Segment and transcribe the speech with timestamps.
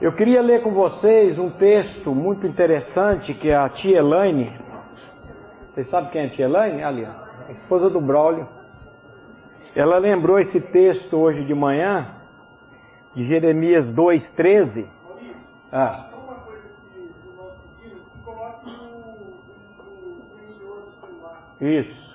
[0.00, 4.56] Eu queria ler com vocês um texto muito interessante que a tia Elaine,
[5.72, 6.84] vocês sabem quem é a tia Elaine?
[6.84, 8.46] Ali, a esposa do Braulio.
[9.74, 12.14] Ela lembrou esse texto hoje de manhã,
[13.12, 14.86] de Jeremias 2,13.
[15.72, 16.10] Ah.
[21.60, 22.08] Isso.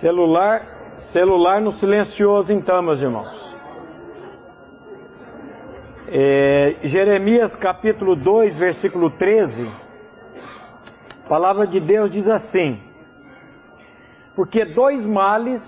[0.00, 0.75] Celular,
[1.16, 3.56] celular no silencioso então, meus irmãos.
[6.08, 9.66] É, Jeremias capítulo 2, versículo 13.
[11.24, 12.82] A palavra de Deus diz assim:
[14.34, 15.62] Porque dois males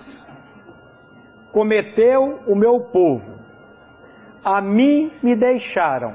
[1.51, 3.39] cometeu o meu povo,
[4.45, 6.15] a mim me deixaram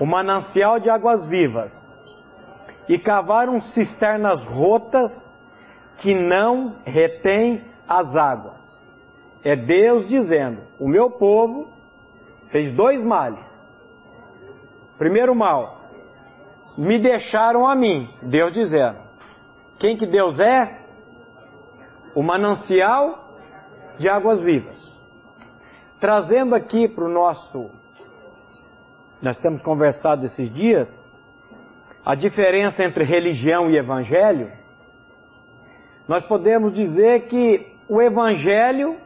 [0.00, 1.72] o manancial de águas vivas
[2.88, 5.12] e cavaram cisternas rotas
[5.98, 7.70] que não retém
[8.00, 8.60] as águas.
[9.44, 11.70] É Deus dizendo: o meu povo
[12.50, 13.50] fez dois males.
[14.98, 15.80] Primeiro mal,
[16.76, 18.98] me deixaram a mim, Deus dizendo.
[19.78, 20.80] Quem que Deus é?
[22.14, 23.36] O manancial
[23.98, 24.80] de águas vivas.
[25.98, 27.70] Trazendo aqui para o nosso.
[29.20, 30.88] Nós temos conversado esses dias
[32.04, 34.50] a diferença entre religião e evangelho.
[36.08, 38.96] Nós podemos dizer que o evangelho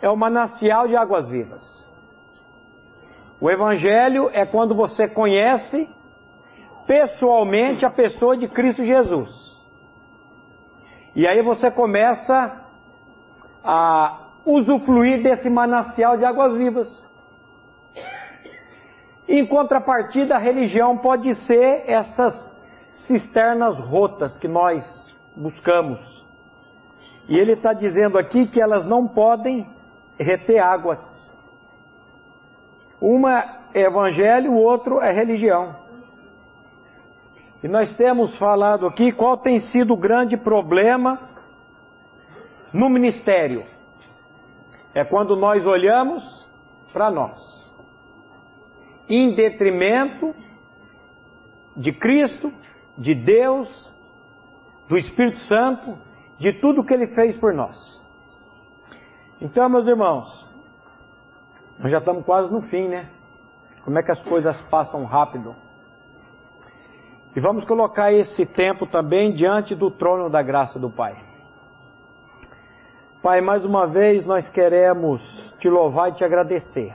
[0.00, 1.84] é o manancial de águas vivas.
[3.40, 5.88] O evangelho é quando você conhece
[6.86, 9.58] pessoalmente a pessoa de Cristo Jesus.
[11.14, 12.64] E aí você começa
[13.62, 17.04] a usufruir desse manancial de águas vivas.
[19.26, 22.34] Em contrapartida, a religião pode ser essas
[23.06, 24.84] cisternas rotas que nós
[25.34, 26.13] buscamos.
[27.28, 29.66] E ele está dizendo aqui que elas não podem
[30.18, 31.00] reter águas.
[33.00, 35.76] Uma é evangelho, o outro é religião.
[37.62, 41.18] E nós temos falado aqui qual tem sido o grande problema
[42.72, 43.64] no ministério.
[44.94, 46.22] É quando nós olhamos
[46.92, 47.34] para nós,
[49.08, 50.34] em detrimento
[51.76, 52.52] de Cristo,
[52.96, 53.92] de Deus,
[54.88, 55.98] do Espírito Santo,
[56.44, 57.74] de tudo que Ele fez por nós.
[59.40, 60.26] Então, meus irmãos,
[61.78, 63.08] nós já estamos quase no fim, né?
[63.82, 65.56] Como é que as coisas passam rápido?
[67.34, 71.16] E vamos colocar esse tempo também diante do trono da graça do Pai.
[73.22, 75.22] Pai, mais uma vez nós queremos
[75.58, 76.94] te louvar e te agradecer.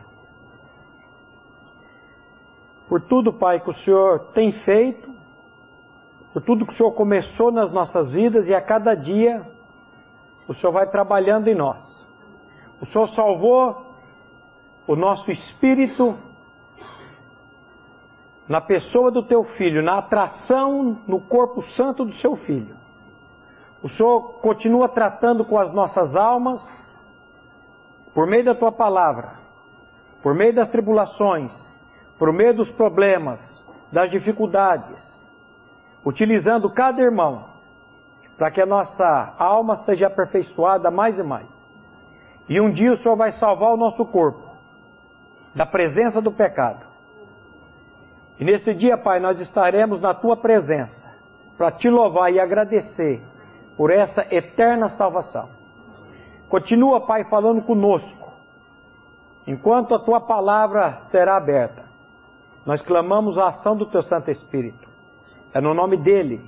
[2.87, 5.11] Por tudo, Pai, que o Senhor tem feito,
[6.33, 9.45] por tudo que o Senhor começou nas nossas vidas e a cada dia
[10.47, 11.81] o Senhor vai trabalhando em nós.
[12.81, 13.85] O Senhor salvou
[14.87, 16.17] o nosso espírito
[18.47, 22.75] na pessoa do teu filho, na atração no corpo santo do seu filho.
[23.83, 26.59] O Senhor continua tratando com as nossas almas
[28.13, 29.39] por meio da tua palavra,
[30.21, 31.53] por meio das tribulações,
[32.17, 33.39] por meio dos problemas,
[33.91, 34.99] das dificuldades,
[36.05, 37.45] utilizando cada irmão
[38.37, 41.69] para que a nossa alma seja aperfeiçoada mais e mais.
[42.47, 44.47] E um dia o Senhor vai salvar o nosso corpo
[45.53, 46.89] da presença do pecado
[48.39, 51.09] e nesse dia, Pai, nós estaremos na tua presença
[51.57, 53.21] para te louvar e agradecer
[53.75, 55.49] por essa eterna salvação.
[56.47, 58.33] Continua, Pai, falando conosco,
[59.45, 61.83] enquanto a tua palavra será aberta.
[62.65, 64.88] Nós clamamos a ação do teu Santo Espírito.
[65.53, 66.41] É no nome dele,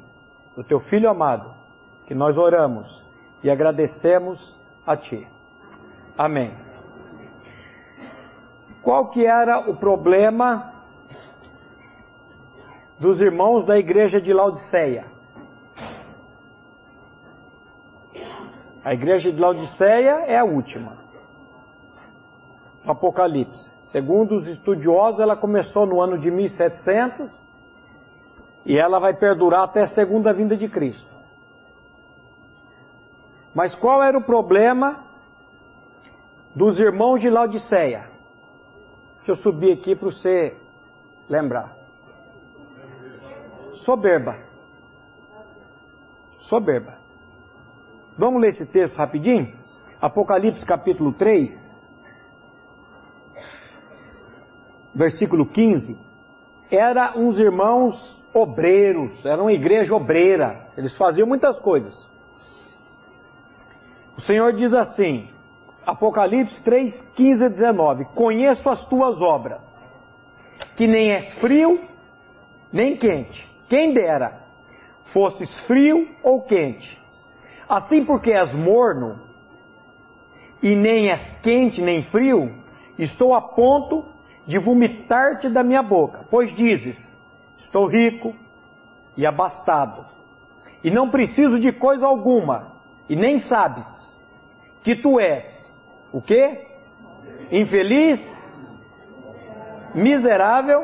[0.55, 1.53] do teu Filho amado,
[2.05, 3.03] que nós oramos
[3.43, 5.27] e agradecemos a ti.
[6.17, 6.53] Amém.
[8.81, 10.71] Qual que era o problema
[13.01, 15.05] dos irmãos da igreja de Laodiceia.
[18.85, 20.97] A igreja de Laodiceia é a última.
[22.85, 23.71] Apocalipse.
[23.91, 27.27] Segundo os estudiosos, ela começou no ano de 1700
[28.65, 31.09] e ela vai perdurar até a segunda vinda de Cristo.
[33.53, 35.03] Mas qual era o problema
[36.55, 38.09] dos irmãos de Laodiceia?
[39.17, 40.57] Deixa eu subir aqui para você
[41.29, 41.75] lembrar.
[43.83, 44.37] Soberba.
[46.41, 46.97] Soberba.
[48.17, 49.53] Vamos ler esse texto rapidinho?
[50.01, 51.49] Apocalipse capítulo 3,
[54.95, 55.95] versículo 15.
[56.71, 62.09] Era uns irmãos obreiros, era uma igreja obreira, eles faziam muitas coisas.
[64.17, 65.27] O Senhor diz assim:
[65.85, 68.05] Apocalipse 3, 15 a 19.
[68.15, 69.63] Conheço as tuas obras,
[70.75, 71.91] que nem é frio
[72.71, 73.49] nem quente.
[73.67, 74.41] Quem dera
[75.13, 76.99] fosses frio ou quente.
[77.67, 79.19] Assim porque és morno,
[80.61, 82.53] e nem és quente nem frio,
[82.97, 84.05] estou a ponto
[84.45, 86.25] de vomitar-te da minha boca.
[86.29, 86.97] Pois dizes:
[87.61, 88.35] Estou rico
[89.15, 90.05] e abastado,
[90.83, 92.73] e não preciso de coisa alguma,
[93.09, 93.85] e nem sabes
[94.83, 95.45] que tu és
[96.11, 96.67] o quê?
[97.51, 98.19] Infeliz,
[99.93, 100.81] miserável,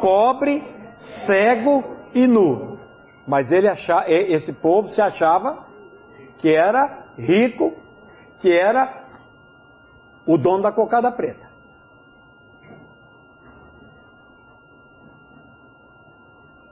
[0.00, 0.62] pobre,
[1.26, 1.84] cego
[2.14, 2.78] e nu.
[3.26, 5.66] Mas ele achava, esse povo se achava
[6.38, 7.74] que era rico,
[8.40, 9.04] que era
[10.26, 11.49] o dono da cocada preta.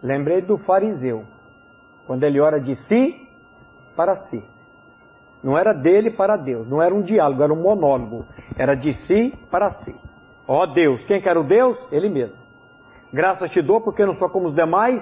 [0.09, 1.27] Lembrei do fariseu,
[2.07, 3.29] quando ele ora de si
[3.95, 4.43] para si.
[5.45, 8.25] Não era dele para Deus, não era um diálogo, era um monólogo.
[8.57, 9.95] Era de si para si.
[10.47, 11.77] Ó oh Deus, quem quer o Deus?
[11.93, 12.37] Ele mesmo.
[13.13, 14.99] Graças te dou porque não sou como os demais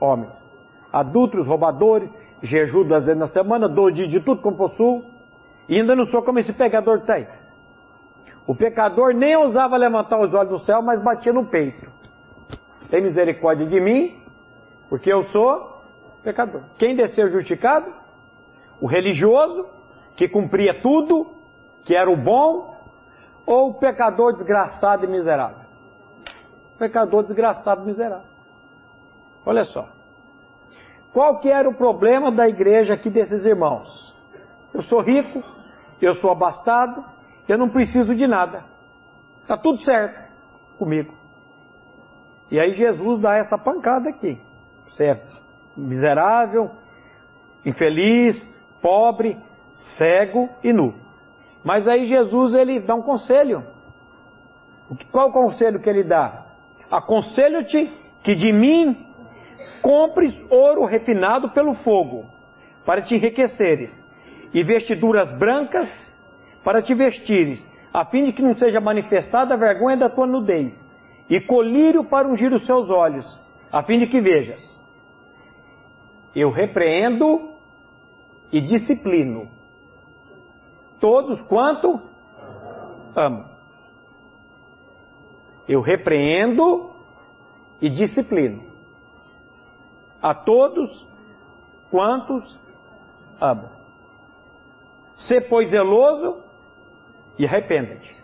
[0.00, 0.36] homens.
[0.92, 2.12] Adultos, roubadores,
[2.42, 5.04] jejum duas vezes na semana, dou dia de tudo como possuo.
[5.68, 7.24] E ainda não sou como esse pecador tem.
[8.48, 11.88] O pecador nem ousava levantar os olhos do céu, mas batia no peito.
[12.90, 14.19] Tem misericórdia de mim,
[14.90, 15.82] porque eu sou
[16.24, 16.62] pecador.
[16.76, 17.94] Quem desceu justificado?
[18.80, 19.68] O religioso,
[20.16, 21.30] que cumpria tudo,
[21.84, 22.76] que era o bom,
[23.46, 25.64] ou o pecador desgraçado e miserável?
[26.76, 28.28] Pecador desgraçado e miserável.
[29.46, 29.88] Olha só.
[31.12, 33.88] Qual que era o problema da igreja aqui desses irmãos?
[34.74, 35.42] Eu sou rico,
[36.00, 37.04] eu sou abastado,
[37.48, 38.64] eu não preciso de nada.
[39.42, 40.30] Está tudo certo
[40.78, 41.14] comigo.
[42.50, 44.49] E aí Jesus dá essa pancada aqui.
[44.90, 45.22] Você é
[45.76, 46.70] miserável,
[47.64, 48.36] infeliz,
[48.82, 49.36] pobre,
[49.96, 50.94] cego e nu.
[51.64, 53.64] Mas aí Jesus ele dá um conselho.
[55.10, 56.46] Qual o conselho que ele dá?
[56.90, 57.92] Aconselho-te
[58.22, 59.06] que de mim
[59.82, 62.26] compres ouro refinado pelo fogo,
[62.84, 63.92] para te enriqueceres,
[64.52, 65.88] e vestiduras brancas
[66.64, 70.74] para te vestires, a fim de que não seja manifestada a vergonha da tua nudez,
[71.28, 73.40] e colírio para ungir os seus olhos,
[73.70, 74.79] a fim de que vejas.
[76.34, 77.50] Eu repreendo
[78.52, 79.48] e disciplino
[81.00, 82.00] todos quanto
[83.16, 83.44] amo.
[85.66, 86.94] Eu repreendo
[87.80, 88.62] e disciplino
[90.20, 91.06] a todos
[91.90, 92.58] quantos
[93.40, 93.68] amo.
[95.16, 96.42] Se pois zeloso
[97.38, 98.20] e arrependa-te.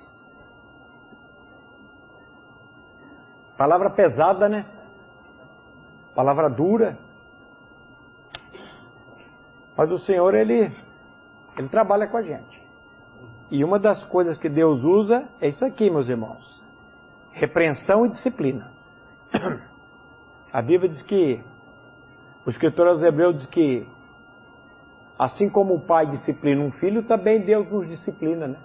[3.56, 4.66] Palavra pesada, né?
[6.14, 6.98] Palavra dura.
[9.76, 10.73] Mas o Senhor, Ele,
[11.58, 12.67] Ele trabalha com a gente.
[13.50, 16.62] E uma das coisas que Deus usa é isso aqui, meus irmãos:
[17.32, 18.70] repreensão e disciplina.
[20.52, 21.43] A Bíblia diz que,
[22.46, 23.87] o escritor aos Hebreus diz que,
[25.19, 28.58] assim como o pai disciplina um filho, também Deus nos disciplina, né?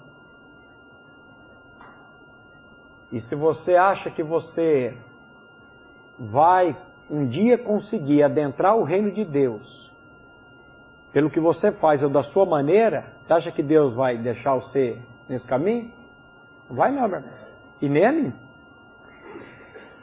[3.12, 4.98] E se você acha que você
[6.18, 6.78] vai
[7.10, 9.90] um dia conseguir adentrar o reino de Deus,
[11.12, 14.98] pelo que você faz ou da sua maneira, você acha que Deus vai deixar você
[15.28, 15.92] nesse caminho?
[16.69, 17.34] Não vai não, meu irmão.
[17.81, 18.34] E mim.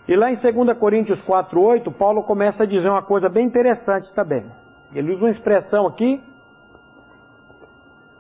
[0.07, 4.51] E lá em 2 Coríntios 4,8, Paulo começa a dizer uma coisa bem interessante também.
[4.95, 6.23] Ele usa uma expressão aqui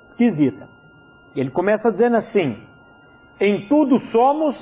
[0.04, 0.68] esquisita.
[1.34, 2.62] Ele começa dizendo assim:
[3.40, 4.56] em tudo somos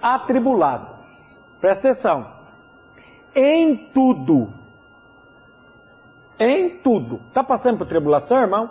[0.00, 0.96] atribulados.
[1.60, 2.38] Presta atenção.
[3.34, 4.52] Em tudo
[6.38, 7.20] em tudo.
[7.28, 8.70] Está passando por tribulação, irmão?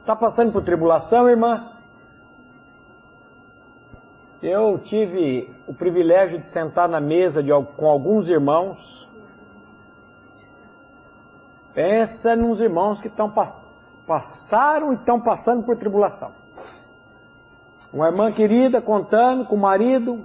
[0.00, 1.72] Está passando por tribulação, irmã?
[4.42, 9.08] Eu tive o privilégio de sentar na mesa de, com alguns irmãos.
[11.74, 13.32] Pensa nos irmãos que estão
[14.06, 16.32] passaram e estão passando por tribulação.
[17.92, 20.24] Uma irmã querida contando com o marido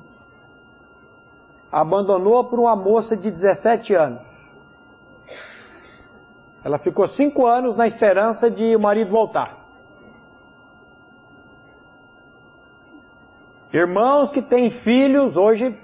[1.71, 4.34] abandonou por uma moça de 17 anos.
[6.65, 9.55] Ela ficou cinco anos na esperança de o marido voltar.
[13.71, 15.77] Irmãos que têm filhos, hoje,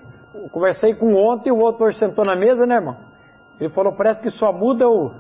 [0.51, 2.97] conversei com ontem, o outro sentou na mesa, né, irmão?
[3.59, 5.13] Ele falou, parece que só muda o,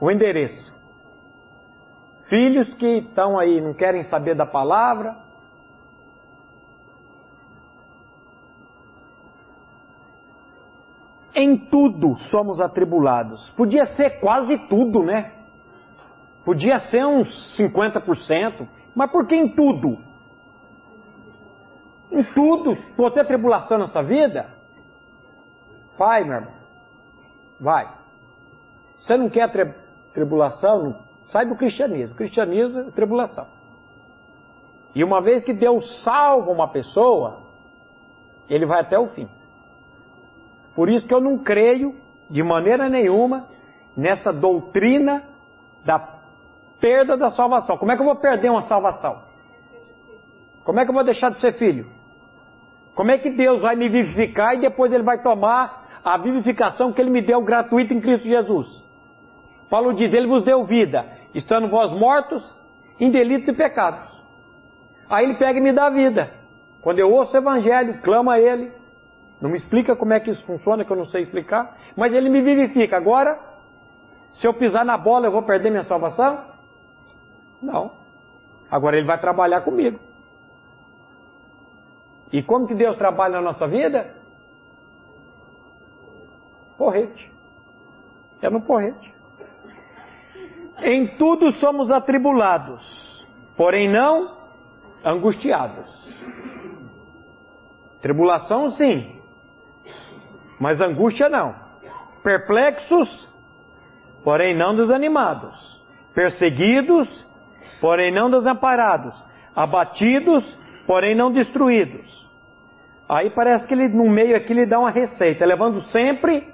[0.00, 0.74] o endereço.
[2.28, 5.14] Filhos que estão aí, não querem saber da palavra,
[11.34, 13.50] Em tudo somos atribulados.
[13.50, 15.32] Podia ser quase tudo, né?
[16.44, 19.98] Podia ser uns 50%, mas por que em tudo?
[22.10, 22.76] Em tudo.
[22.96, 24.46] Vou ter tribulação nessa vida?
[25.96, 26.52] Vai, meu irmão.
[27.60, 27.88] Vai.
[28.98, 29.72] Você não quer tri
[30.12, 30.96] tribulação?
[31.26, 32.14] Sai do cristianismo.
[32.14, 33.46] O cristianismo é tribulação.
[34.94, 37.38] E uma vez que Deus salva uma pessoa,
[38.48, 39.28] ele vai até o fim.
[40.74, 41.94] Por isso que eu não creio,
[42.28, 43.46] de maneira nenhuma,
[43.96, 45.22] nessa doutrina
[45.84, 45.98] da
[46.80, 47.76] perda da salvação.
[47.76, 49.22] Como é que eu vou perder uma salvação?
[50.64, 51.86] Como é que eu vou deixar de ser filho?
[52.94, 57.00] Como é que Deus vai me vivificar e depois Ele vai tomar a vivificação que
[57.00, 58.84] Ele me deu gratuita em Cristo Jesus?
[59.68, 62.54] Paulo diz: Ele vos deu vida, estando vós mortos
[62.98, 64.08] em delitos e pecados.
[65.08, 66.30] Aí Ele pega e me dá vida.
[66.82, 68.72] Quando eu ouço o Evangelho, clamo a Ele.
[69.40, 71.76] Não me explica como é que isso funciona, que eu não sei explicar.
[71.96, 72.96] Mas Ele me vivifica.
[72.96, 73.38] Agora,
[74.32, 76.44] se eu pisar na bola, eu vou perder minha salvação?
[77.62, 77.92] Não.
[78.70, 79.98] Agora Ele vai trabalhar comigo.
[82.32, 84.14] E como que Deus trabalha na nossa vida?
[86.76, 87.30] Porrete.
[88.42, 89.12] É no porrete.
[90.82, 94.38] Em tudo somos atribulados, porém não
[95.04, 95.88] angustiados.
[98.00, 99.19] Tribulação sim,
[100.60, 101.54] mas angústia não.
[102.22, 103.28] Perplexos,
[104.22, 105.80] porém não desanimados.
[106.14, 107.26] Perseguidos,
[107.80, 109.14] porém não desamparados.
[109.56, 110.44] Abatidos,
[110.86, 112.28] porém não destruídos.
[113.08, 116.46] Aí parece que ele no meio aqui ele dá uma receita, levando sempre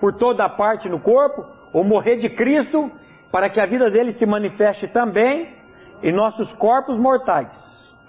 [0.00, 2.90] por toda a parte no corpo o morrer de Cristo,
[3.30, 5.54] para que a vida dele se manifeste também
[6.02, 7.52] em nossos corpos mortais.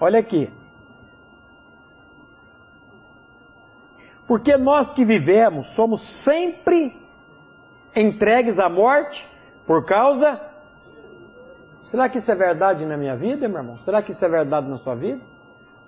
[0.00, 0.50] Olha aqui.
[4.26, 6.96] Porque nós que vivemos somos sempre
[7.94, 9.28] entregues à morte
[9.66, 10.40] por causa.
[11.90, 13.78] Será que isso é verdade na minha vida, meu irmão?
[13.78, 15.20] Será que isso é verdade na sua vida?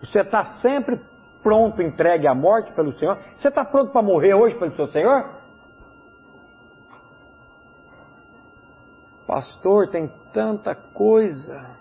[0.01, 1.01] Você está sempre
[1.43, 3.17] pronto, entregue à morte pelo Senhor?
[3.37, 5.25] Você está pronto para morrer hoje pelo seu Senhor?
[9.27, 11.77] Pastor, tem tanta coisa.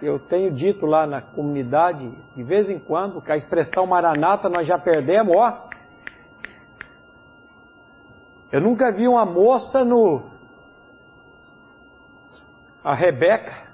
[0.00, 4.66] Eu tenho dito lá na comunidade, de vez em quando, que a expressão maranata nós
[4.66, 5.68] já perdemos, ó.
[8.52, 10.22] Eu nunca vi uma moça no.
[12.84, 13.68] A Rebeca.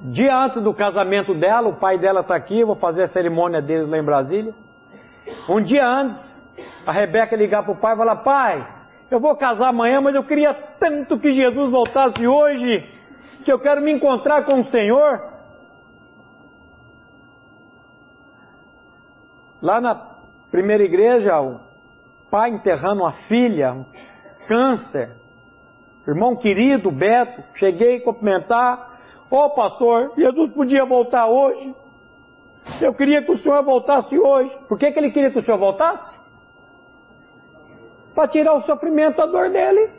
[0.00, 3.62] Dia antes do casamento dela, o pai dela está aqui, eu vou fazer a cerimônia
[3.62, 4.54] deles lá em Brasília.
[5.48, 6.16] Um dia antes,
[6.86, 8.74] a Rebeca ligar para o pai e falar: Pai,
[9.10, 12.93] eu vou casar amanhã, mas eu queria tanto que Jesus voltasse hoje,
[13.44, 15.32] que eu quero me encontrar com o Senhor.
[19.62, 19.94] Lá na
[20.50, 21.58] primeira igreja, o
[22.30, 23.84] pai enterrando uma filha, um
[24.46, 25.16] câncer.
[26.06, 28.98] Irmão querido, Beto, cheguei a cumprimentar.
[29.30, 31.74] Ô oh, pastor, Jesus podia voltar hoje.
[32.80, 34.50] Eu queria que o senhor voltasse hoje.
[34.68, 36.24] Por que, que ele queria que o senhor voltasse?
[38.14, 39.90] para tirar o sofrimento, a dor dele.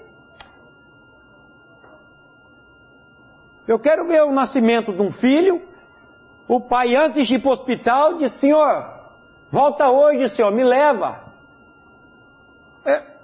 [3.67, 5.61] Eu quero ver o nascimento de um filho.
[6.47, 8.85] O pai, antes de ir para o hospital, disse: Senhor,
[9.51, 11.23] volta hoje, Senhor, me leva.
[12.85, 13.15] É.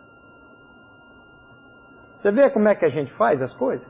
[2.16, 3.88] Você vê como é que a gente faz as coisas?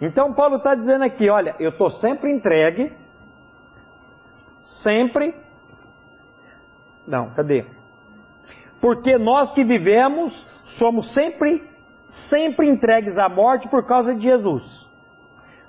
[0.00, 2.92] Então, Paulo está dizendo aqui: olha, eu estou sempre entregue,
[4.82, 5.34] sempre.
[7.06, 7.66] Não, cadê?
[8.84, 10.46] porque nós que vivemos
[10.76, 11.66] somos sempre,
[12.28, 14.83] sempre entregues à morte por causa de Jesus,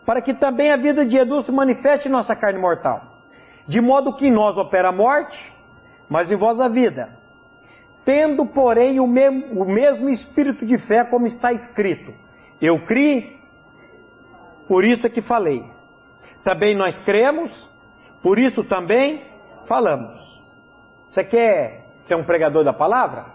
[0.05, 3.01] para que também a vida de Jesus se manifeste em nossa carne mortal,
[3.67, 5.37] de modo que em nós opera a morte,
[6.07, 7.09] mas em vós a vida.
[8.05, 12.13] Tendo, porém, o mesmo, o mesmo espírito de fé, como está escrito:
[12.61, 13.39] Eu criei,
[14.67, 15.63] por isso é que falei.
[16.43, 17.51] Também nós cremos,
[18.21, 19.23] por isso também
[19.67, 20.13] falamos.
[21.09, 23.25] Você quer ser um pregador da palavra,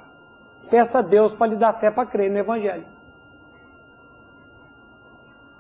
[0.71, 3.00] peça a Deus para lhe dar fé para crer no Evangelho.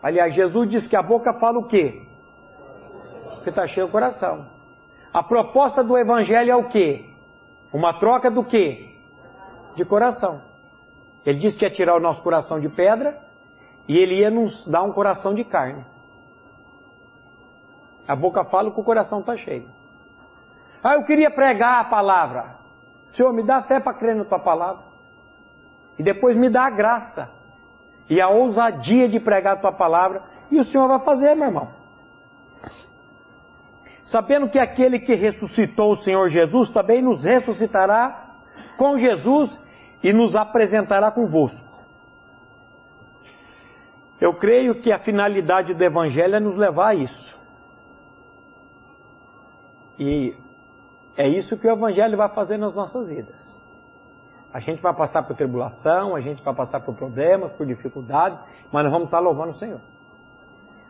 [0.02, 2.02] Aliás, Jesus disse que a boca fala o quê?
[3.42, 4.46] Que está cheio o coração.
[5.12, 7.04] A proposta do Evangelho é o quê?
[7.72, 8.94] Uma troca do quê?
[9.74, 10.40] De coração.
[11.24, 13.18] Ele disse que ia tirar o nosso coração de pedra
[13.86, 15.84] e ele ia nos dar um coração de carne.
[18.08, 19.68] A boca fala que o coração está cheio.
[20.82, 22.56] Ah, eu queria pregar a palavra.
[23.12, 24.82] Senhor, me dá fé para crer na tua palavra.
[25.98, 27.39] E depois me dá a graça
[28.10, 30.22] e a ousadia de pregar a tua palavra.
[30.50, 31.68] E o Senhor vai fazer, meu irmão.
[34.06, 38.34] Sabendo que aquele que ressuscitou o Senhor Jesus também nos ressuscitará
[38.76, 39.56] com Jesus
[40.02, 41.70] e nos apresentará convosco.
[44.20, 47.38] Eu creio que a finalidade do Evangelho é nos levar a isso.
[49.98, 50.34] E
[51.16, 53.59] é isso que o Evangelho vai fazer nas nossas vidas.
[54.52, 58.38] A gente vai passar por tribulação, a gente vai passar por problemas, por dificuldades,
[58.72, 59.80] mas nós vamos estar louvando o Senhor.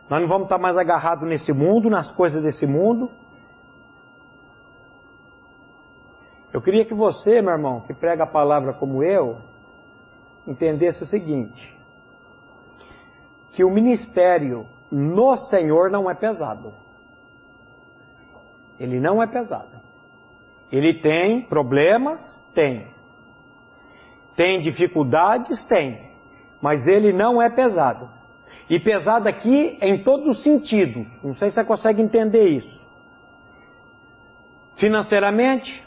[0.09, 3.09] Nós não vamos estar mais agarrados nesse mundo, nas coisas desse mundo.
[6.51, 9.37] Eu queria que você, meu irmão, que prega a palavra como eu,
[10.45, 11.77] entendesse o seguinte:
[13.53, 16.73] que o ministério no Senhor não é pesado.
[18.79, 19.79] Ele não é pesado.
[20.71, 22.19] Ele tem problemas?
[22.53, 22.87] Tem.
[24.35, 25.63] Tem dificuldades?
[25.65, 26.11] Tem.
[26.61, 28.09] Mas ele não é pesado.
[28.69, 31.07] E pesado aqui em todos os sentidos.
[31.23, 32.81] Não sei se você consegue entender isso.
[34.77, 35.83] Financeiramente,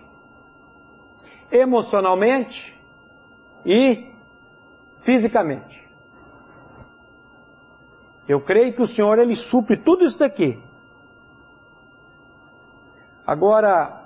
[1.51, 2.79] emocionalmente
[3.65, 4.13] e
[5.03, 5.83] fisicamente.
[8.29, 10.59] Eu creio que o Senhor ele supre tudo isso daqui.
[13.27, 14.04] Agora,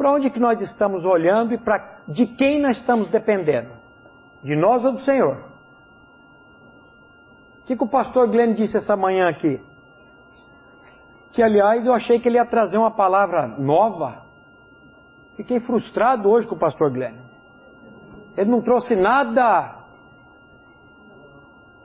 [0.00, 3.68] para onde que nós estamos olhando e para de quem nós estamos dependendo?
[4.42, 5.44] De nós ou do Senhor?
[7.58, 9.60] O que, que o pastor Glenn disse essa manhã aqui?
[11.32, 14.22] Que aliás eu achei que ele ia trazer uma palavra nova.
[15.36, 17.16] Fiquei frustrado hoje com o pastor Glenn.
[18.38, 19.84] Ele não trouxe nada.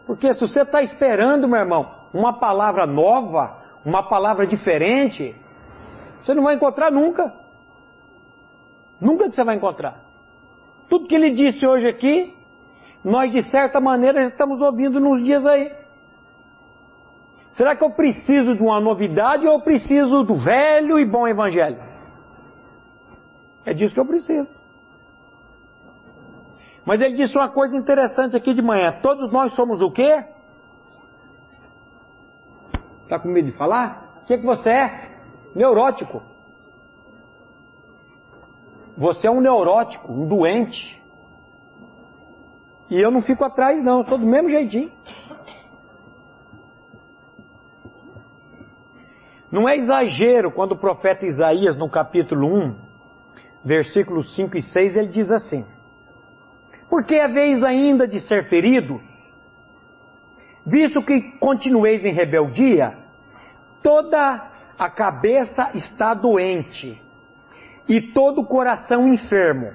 [0.07, 5.36] Porque se você está esperando, meu irmão, uma palavra nova, uma palavra diferente,
[6.24, 7.43] você não vai encontrar nunca.
[8.99, 10.01] Nunca você vai encontrar.
[10.89, 12.35] Tudo que ele disse hoje aqui,
[13.03, 15.71] nós de certa maneira já estamos ouvindo nos dias aí.
[17.51, 21.81] Será que eu preciso de uma novidade ou eu preciso do velho e bom evangelho?
[23.65, 24.47] É disso que eu preciso.
[26.85, 28.99] Mas ele disse uma coisa interessante aqui de manhã.
[29.01, 30.23] Todos nós somos o quê?
[33.03, 34.20] Está com medo de falar?
[34.22, 35.09] O que, que você é?
[35.55, 36.22] Neurótico.
[38.98, 41.01] Você é um neurótico, um doente.
[42.90, 44.92] E eu não fico atrás, não, eu estou do mesmo jeitinho.
[49.51, 52.75] Não é exagero quando o profeta Isaías, no capítulo 1,
[53.64, 55.66] versículos 5 e 6, ele diz assim:
[56.90, 59.01] Porque é vez ainda de ser feridos,
[60.66, 62.98] visto que continueis em rebeldia,
[63.81, 67.04] toda a cabeça está doente
[67.87, 69.71] e todo o coração enfermo.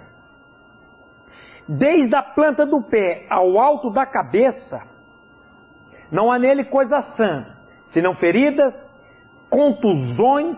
[1.68, 4.80] Desde a planta do pé ao alto da cabeça,
[6.10, 7.46] não há nele coisa sã,
[7.86, 8.74] senão feridas,
[9.48, 10.56] contusões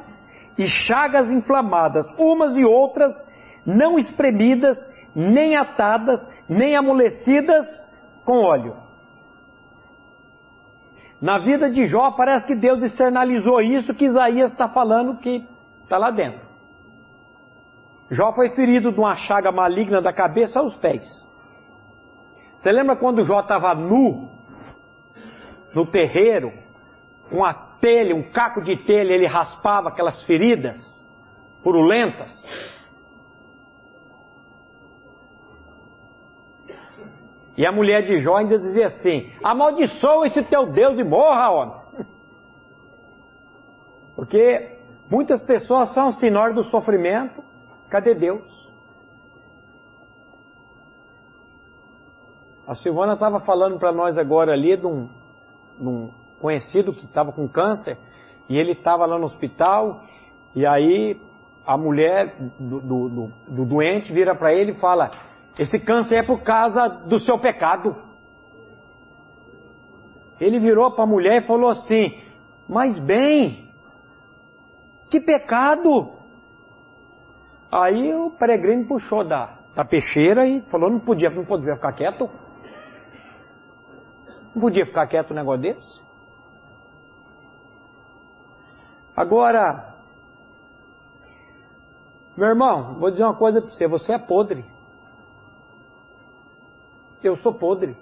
[0.58, 3.14] e chagas inflamadas, umas e outras,
[3.66, 4.76] não espremidas,
[5.14, 7.66] nem atadas, nem amolecidas
[8.24, 8.76] com óleo.
[11.20, 15.46] Na vida de Jó, parece que Deus externalizou isso que Isaías está falando que
[15.84, 16.51] está lá dentro.
[18.12, 21.06] Jó foi ferido de uma chaga maligna da cabeça aos pés.
[22.56, 24.28] Você lembra quando Jó estava nu,
[25.74, 26.52] no terreiro,
[27.30, 30.78] uma telha, um caco de telha, ele raspava aquelas feridas
[31.62, 32.30] purulentas?
[37.56, 41.80] E a mulher de Jó ainda dizia assim: amaldiçoa esse teu Deus e morra, homem.
[44.14, 44.76] Porque
[45.10, 47.51] muitas pessoas são sinal do sofrimento
[47.92, 48.50] Cadê Deus?
[52.66, 55.10] A Silvana estava falando para nós agora ali de um,
[55.78, 57.98] de um conhecido que estava com câncer
[58.48, 60.04] e ele estava lá no hospital
[60.54, 61.20] e aí
[61.66, 65.10] a mulher do, do, do, do doente vira para ele e fala:
[65.58, 67.94] Esse câncer é por causa do seu pecado.
[70.40, 72.18] Ele virou para a mulher e falou assim:
[72.66, 73.68] Mas bem,
[75.10, 76.21] que pecado?
[77.72, 82.28] Aí o peregrino puxou da, da peixeira e falou: não podia, não podia ficar quieto.
[84.54, 86.02] Não podia ficar quieto um negócio desse.
[89.16, 89.94] Agora,
[92.36, 94.66] meu irmão, vou dizer uma coisa para você: você é podre.
[97.24, 97.96] Eu sou podre.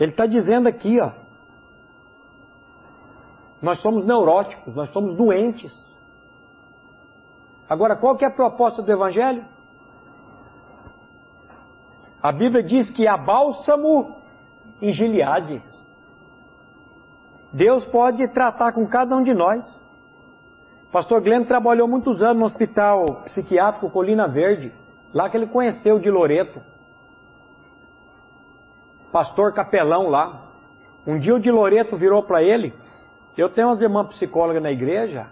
[0.00, 1.12] Ele está dizendo aqui, ó.
[3.62, 5.70] Nós somos neuróticos, nós somos doentes.
[7.70, 9.44] Agora, qual que é a proposta do Evangelho?
[12.20, 14.16] A Bíblia diz que há bálsamo
[14.82, 15.62] em Gileade.
[17.52, 19.64] Deus pode tratar com cada um de nós.
[20.90, 24.72] Pastor Glenn trabalhou muitos anos no hospital psiquiátrico Colina Verde,
[25.14, 26.60] lá que ele conheceu de Loreto.
[29.12, 30.48] pastor capelão lá.
[31.06, 32.74] Um dia o de Loreto virou para ele.
[33.38, 35.28] Eu tenho umas irmãs psicólogas na igreja.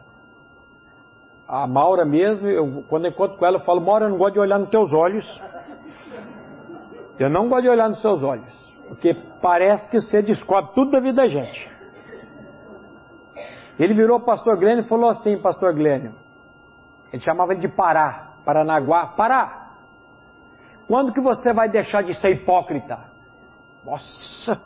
[1.48, 4.34] A Maura mesmo, eu, quando eu encontro com ela, eu falo, Maura, eu não gosto
[4.34, 5.24] de olhar nos teus olhos.
[7.18, 8.76] Eu não gosto de olhar nos seus olhos.
[8.86, 11.70] Porque parece que você descobre tudo da vida da gente.
[13.78, 16.14] Ele virou o pastor Glênio e falou assim, pastor Glênio.
[17.12, 19.06] Ele chamava ele de Pará, Paranaguá.
[19.16, 19.68] Pará,
[20.86, 22.98] quando que você vai deixar de ser hipócrita?
[23.84, 24.60] Nossa!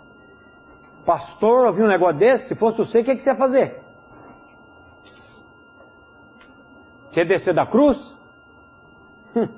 [1.07, 2.49] Pastor, ouviu um negócio desse?
[2.49, 3.82] Se fosse você, o que, que você ia fazer?
[7.13, 7.99] Você descer da cruz?
[9.37, 9.49] Hum.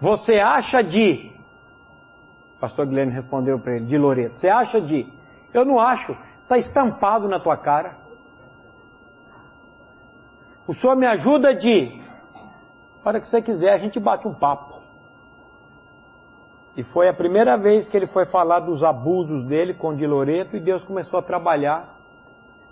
[0.00, 1.32] Você acha de.
[2.60, 4.36] Pastor Guilherme respondeu para ele, de Loreto.
[4.36, 5.06] Você acha de.
[5.52, 6.16] Eu não acho.
[6.42, 7.96] Está estampado na tua cara.
[10.66, 12.02] O senhor me ajuda de.
[13.02, 14.80] Para que você quiser, a gente bate um papo.
[16.76, 20.56] E foi a primeira vez que ele foi falar dos abusos dele com Di Loreto
[20.56, 21.94] e Deus começou a trabalhar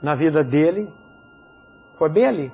[0.03, 0.93] na vida dele.
[1.99, 2.53] Foi bem ali.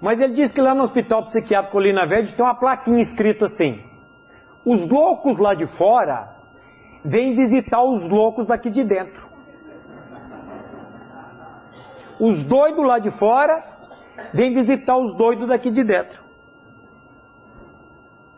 [0.00, 3.82] Mas ele disse que lá no Hospital Psiquiátrico Colina Verde tem uma plaquinha escrita assim:
[4.64, 6.36] Os loucos lá de fora
[7.04, 9.28] vêm visitar os loucos daqui de dentro.
[12.18, 13.62] Os doidos lá de fora
[14.34, 16.20] vêm visitar os doidos daqui de dentro.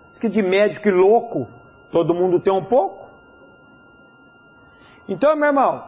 [0.09, 1.49] Diz que de médico e louco
[1.93, 3.07] Todo mundo tem um pouco.
[5.07, 5.85] Então, meu irmão,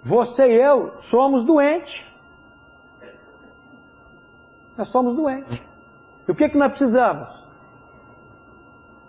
[0.00, 2.08] você e eu somos doentes.
[4.80, 5.60] Nós somos doentes.
[6.26, 7.28] E o que, que nós precisamos?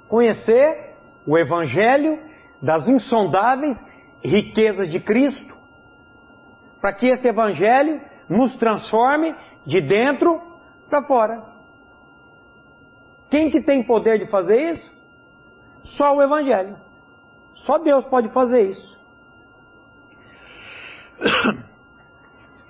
[0.09, 2.19] Conhecer o Evangelho
[2.61, 3.77] das insondáveis
[4.21, 5.55] riquezas de Cristo,
[6.81, 9.33] para que esse Evangelho nos transforme
[9.65, 10.41] de dentro
[10.89, 11.41] para fora.
[13.29, 14.91] Quem que tem poder de fazer isso?
[15.85, 16.75] Só o Evangelho.
[17.55, 18.99] Só Deus pode fazer isso.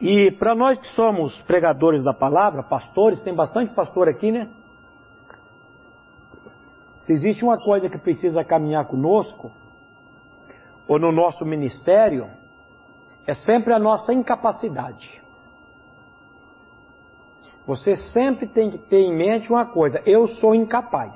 [0.02, 4.50] E para nós que somos pregadores da palavra, pastores, tem bastante pastor aqui, né?
[6.98, 9.52] Se existe uma coisa que precisa caminhar conosco,
[10.88, 12.28] ou no nosso ministério,
[13.28, 15.22] é sempre a nossa incapacidade.
[17.68, 21.16] Você sempre tem que ter em mente uma coisa: eu sou incapaz.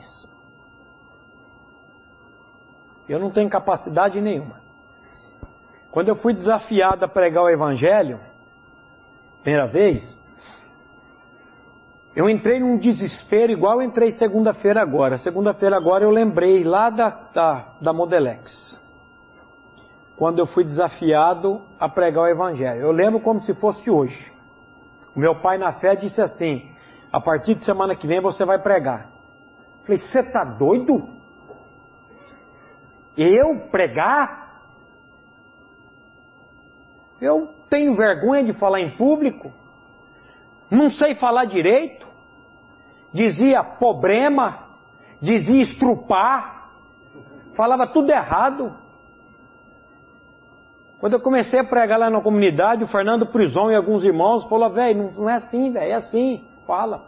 [3.10, 4.62] Eu não tenho capacidade nenhuma.
[5.90, 8.20] Quando eu fui desafiado a pregar o Evangelho,
[9.46, 10.20] primeira vez,
[12.16, 15.20] eu entrei num desespero igual eu entrei segunda-feira agora.
[15.20, 18.82] Segunda-feira agora eu lembrei lá da, da, da Modelex.
[20.18, 22.82] Quando eu fui desafiado a pregar o Evangelho.
[22.82, 24.34] Eu lembro como se fosse hoje.
[25.16, 26.68] O meu pai na fé disse assim:
[27.12, 29.12] a partir de semana que vem você vai pregar.
[29.82, 31.08] Eu falei, você tá doido?
[33.16, 34.64] Eu pregar?
[37.22, 39.52] Eu tenho vergonha de falar em público?
[40.70, 42.06] Não sei falar direito?
[43.14, 44.68] Dizia problema,
[45.22, 46.70] dizia estrupar,
[47.56, 48.76] falava tudo errado.
[51.00, 54.74] Quando eu comecei a pregar lá na comunidade, o Fernando Prison e alguns irmãos falaram,
[54.74, 57.04] velho, não, não é assim, velho, é assim, fala.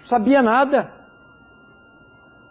[0.00, 0.92] Não sabia nada.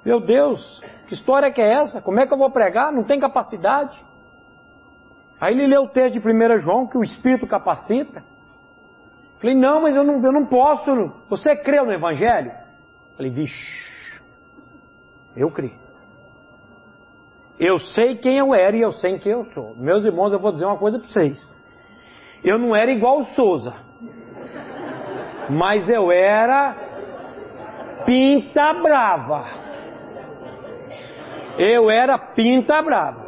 [0.03, 2.01] Meu Deus, que história que é essa?
[2.01, 2.91] Como é que eu vou pregar?
[2.91, 3.97] Não tem capacidade.
[5.43, 8.23] Aí ele leu o texto de 1 João, que o Espírito capacita.
[9.41, 10.89] Falei, não, mas eu não, eu não posso.
[11.29, 12.53] Você creu no Evangelho?
[13.17, 14.21] Falei, vixe,
[15.35, 15.75] eu criei.
[17.59, 19.75] Eu sei quem eu era e eu sei quem eu sou.
[19.75, 21.37] Meus irmãos, eu vou dizer uma coisa para vocês.
[22.41, 23.73] Eu não era igual o Souza.
[25.49, 26.73] Mas eu era
[28.05, 29.43] pinta brava.
[31.57, 33.22] Eu era pinta brava.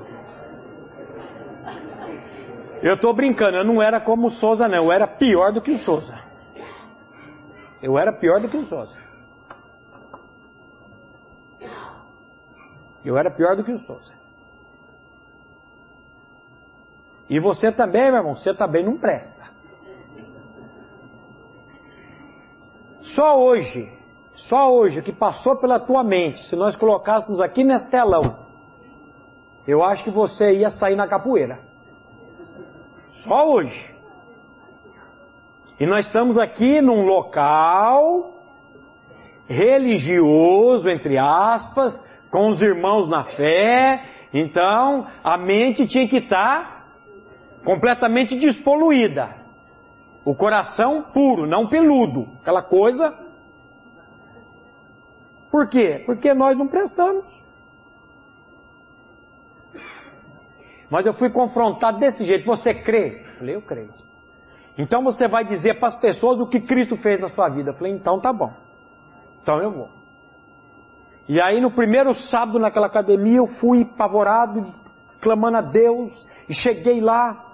[2.86, 4.78] Eu estou brincando, eu não era como o Souza, não.
[4.78, 6.18] Eu era pior do que o Souza.
[7.82, 8.98] Eu era pior do que o Souza.
[13.04, 14.14] Eu era pior do que o Souza.
[17.28, 19.44] E você também, meu irmão, você também não presta.
[23.02, 23.96] Só hoje
[24.36, 28.46] só hoje, que passou pela tua mente, se nós colocássemos aqui nesse telão,
[29.66, 31.60] eu acho que você ia sair na capoeira.
[33.24, 33.96] Só hoje.
[35.80, 38.34] E nós estamos aqui num local
[39.48, 42.02] religioso, entre aspas,
[42.32, 44.04] com os irmãos na fé.
[44.34, 46.88] Então, a mente tinha que estar
[47.64, 49.36] completamente despoluída.
[50.24, 52.28] O coração puro, não peludo.
[52.42, 53.26] Aquela coisa
[55.56, 56.04] por quê?
[56.06, 57.26] Porque nós não prestamos.
[60.90, 62.46] Mas eu fui confrontado desse jeito.
[62.46, 63.22] Você crê?
[63.26, 63.94] Eu falei, eu creio.
[64.78, 67.72] Então você vai dizer para as pessoas o que Cristo fez na sua vida.
[67.72, 68.52] Eu falei, então tá bom.
[69.42, 69.90] Então eu vou.
[71.28, 74.74] E aí no primeiro sábado naquela academia eu fui apavorado,
[75.22, 76.14] clamando a Deus,
[76.48, 77.54] e cheguei lá,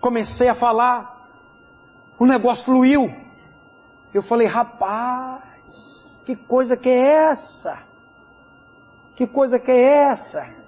[0.00, 1.28] comecei a falar,
[2.18, 3.10] o negócio fluiu.
[4.12, 5.42] Eu falei, rapaz,
[6.24, 7.84] que coisa que é essa?
[9.14, 10.65] Que coisa que é essa?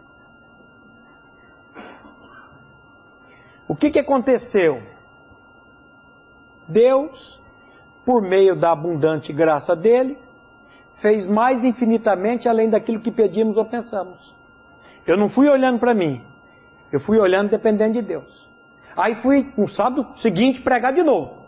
[3.68, 4.82] O que, que aconteceu?
[6.66, 7.40] Deus,
[8.04, 10.16] por meio da abundante graça dele,
[11.02, 14.34] fez mais infinitamente além daquilo que pedimos ou pensamos.
[15.06, 16.22] Eu não fui olhando para mim,
[16.90, 18.48] eu fui olhando dependendo de Deus.
[18.96, 21.44] Aí fui no sábado seguinte pregar de novo,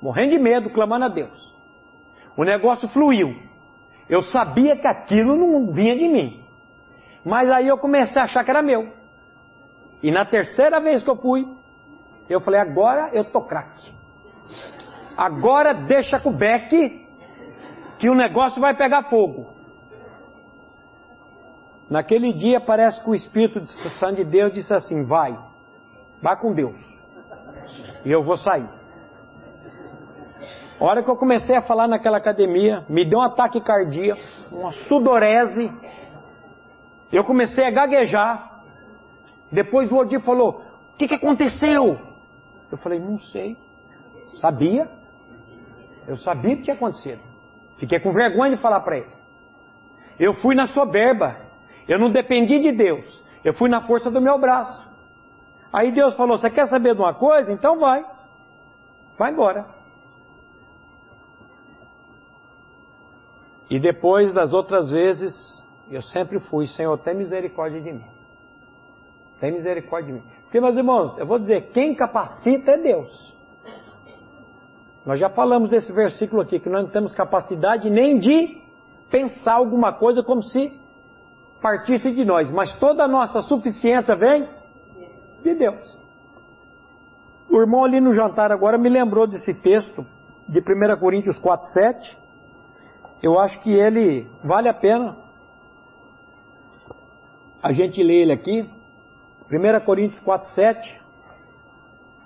[0.00, 1.54] morrendo de medo, clamando a Deus.
[2.36, 3.36] O negócio fluiu.
[4.08, 6.42] Eu sabia que aquilo não vinha de mim.
[7.24, 9.01] Mas aí eu comecei a achar que era meu.
[10.02, 11.46] E na terceira vez que eu fui,
[12.28, 13.92] eu falei: agora eu tô craque.
[15.16, 17.06] Agora deixa com o Beck
[17.98, 19.52] que o negócio vai pegar fogo.
[21.88, 25.38] Naquele dia parece que o Espírito Santo de Deus disse assim: vai,
[26.20, 26.80] vai com Deus.
[28.04, 28.68] E eu vou sair.
[30.80, 34.72] A hora que eu comecei a falar naquela academia, me deu um ataque cardíaco, uma
[34.72, 35.70] sudorese.
[37.12, 38.51] Eu comecei a gaguejar.
[39.52, 40.62] Depois o Odir falou:
[40.94, 42.00] O que, que aconteceu?
[42.70, 43.56] Eu falei: Não sei.
[44.36, 44.88] Sabia.
[46.08, 47.20] Eu sabia o que tinha acontecido.
[47.76, 49.10] Fiquei com vergonha de falar para ele.
[50.18, 51.36] Eu fui na soberba.
[51.86, 53.22] Eu não dependi de Deus.
[53.44, 54.90] Eu fui na força do meu braço.
[55.70, 57.52] Aí Deus falou: Você quer saber de uma coisa?
[57.52, 58.04] Então vai.
[59.18, 59.66] Vai embora.
[63.68, 68.11] E depois das outras vezes, eu sempre fui: Senhor, tem misericórdia de mim.
[69.42, 70.26] Tem misericórdia de mim.
[70.44, 73.34] Porque, meus irmãos, eu vou dizer: quem capacita é Deus.
[75.04, 78.56] Nós já falamos desse versículo aqui, que nós não temos capacidade nem de
[79.10, 80.72] pensar alguma coisa como se
[81.60, 84.48] partisse de nós, mas toda a nossa suficiência vem
[85.42, 85.98] de Deus.
[87.50, 90.06] O irmão ali no jantar agora me lembrou desse texto
[90.48, 92.18] de 1 Coríntios 4, 7.
[93.20, 95.16] Eu acho que ele vale a pena
[97.60, 98.81] a gente ler ele aqui.
[99.50, 101.00] 1 Coríntios 4, 7.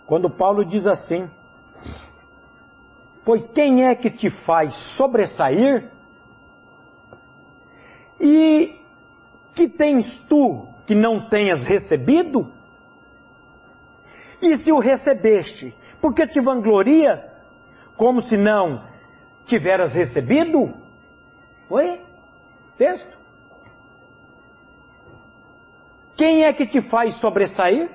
[0.07, 1.29] Quando Paulo diz assim:
[3.25, 5.91] Pois quem é que te faz sobressair?
[8.21, 8.79] E
[9.55, 12.53] que tens tu que não tenhas recebido?
[14.41, 17.21] E se o recebeste, por que te vanglorias,
[17.97, 18.85] como se não
[19.47, 20.75] tiveras recebido?
[21.69, 22.01] Oi?
[22.77, 23.16] Texto.
[26.17, 27.91] Quem é que te faz sobressair?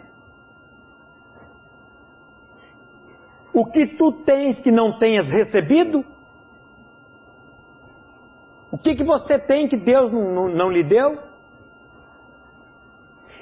[3.53, 6.05] o que tu tens que não tenhas recebido?
[8.71, 11.19] O que, que você tem que Deus não, não, não lhe deu?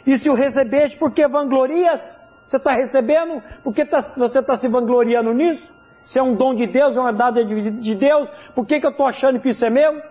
[0.05, 2.01] E se o recebeste, por que vanglorias?
[2.47, 3.43] Você está recebendo?
[3.63, 5.71] Por que tá, você está se vangloriando nisso?
[6.03, 8.91] Se é um dom de Deus, é uma de, de Deus, por que, que eu
[8.91, 10.01] estou achando que isso é meu?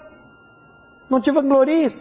[1.11, 1.92] Não te vanglories.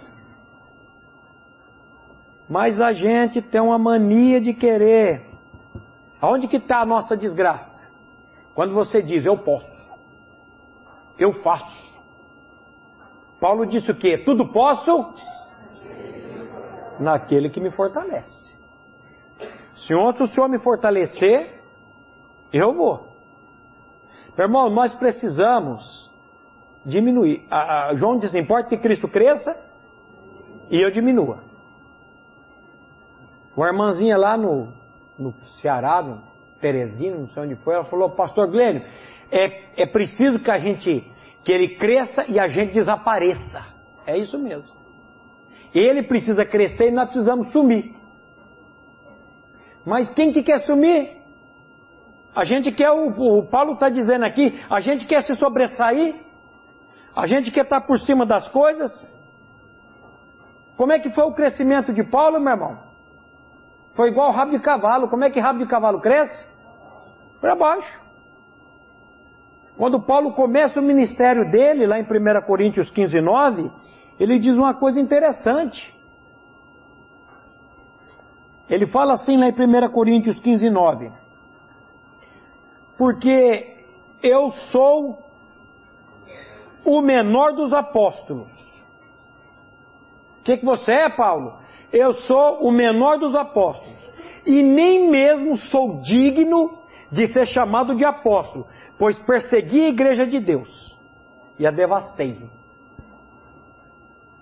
[2.49, 5.25] Mas a gente tem uma mania de querer.
[6.21, 7.81] Aonde que está a nossa desgraça?
[8.55, 9.95] Quando você diz eu posso,
[11.19, 11.87] eu faço.
[13.39, 14.17] Paulo disse o quê?
[14.17, 15.13] Tudo posso
[16.99, 18.55] naquele que me fortalece.
[19.75, 21.61] Senhor, se o Senhor me fortalecer,
[22.51, 23.07] eu vou.
[24.35, 26.11] Meu irmão, nós precisamos
[26.85, 27.45] diminuir.
[27.49, 29.55] A, a, João diz: importa que Cristo cresça
[30.69, 31.43] e eu diminua.
[33.57, 34.67] Uma irmãzinha lá no,
[35.17, 36.21] no Ceará, no,
[36.61, 38.83] Teresina, não sei onde foi, ela falou, pastor Glênio,
[39.31, 41.03] é, é preciso que a gente,
[41.43, 43.63] que ele cresça e a gente desapareça.
[44.05, 44.75] É isso mesmo.
[45.73, 47.95] Ele precisa crescer e nós precisamos sumir.
[49.85, 51.17] Mas quem que quer sumir?
[52.35, 56.15] A gente quer, o, o Paulo está dizendo aqui, a gente quer se sobressair,
[57.15, 58.91] a gente quer estar tá por cima das coisas.
[60.75, 62.86] Como é que foi o crescimento de Paulo, meu irmão?
[63.97, 65.09] Foi igual rabo de cavalo.
[65.09, 66.45] Como é que rabo de cavalo cresce?
[67.41, 67.99] Para baixo.
[69.75, 73.71] Quando Paulo começa o ministério dele, lá em 1 Coríntios 15, 9,
[74.19, 75.91] ele diz uma coisa interessante.
[78.69, 81.11] Ele fala assim lá em 1 Coríntios 15, 9.
[82.99, 83.83] Porque
[84.21, 85.17] eu sou
[86.85, 88.51] o menor dos apóstolos.
[90.39, 91.65] O que, que você é, Paulo?
[91.91, 93.97] Eu sou o menor dos apóstolos
[94.45, 96.77] e nem mesmo sou digno
[97.11, 98.65] de ser chamado de apóstolo,
[98.97, 100.97] pois persegui a igreja de Deus
[101.57, 102.37] e a devastei.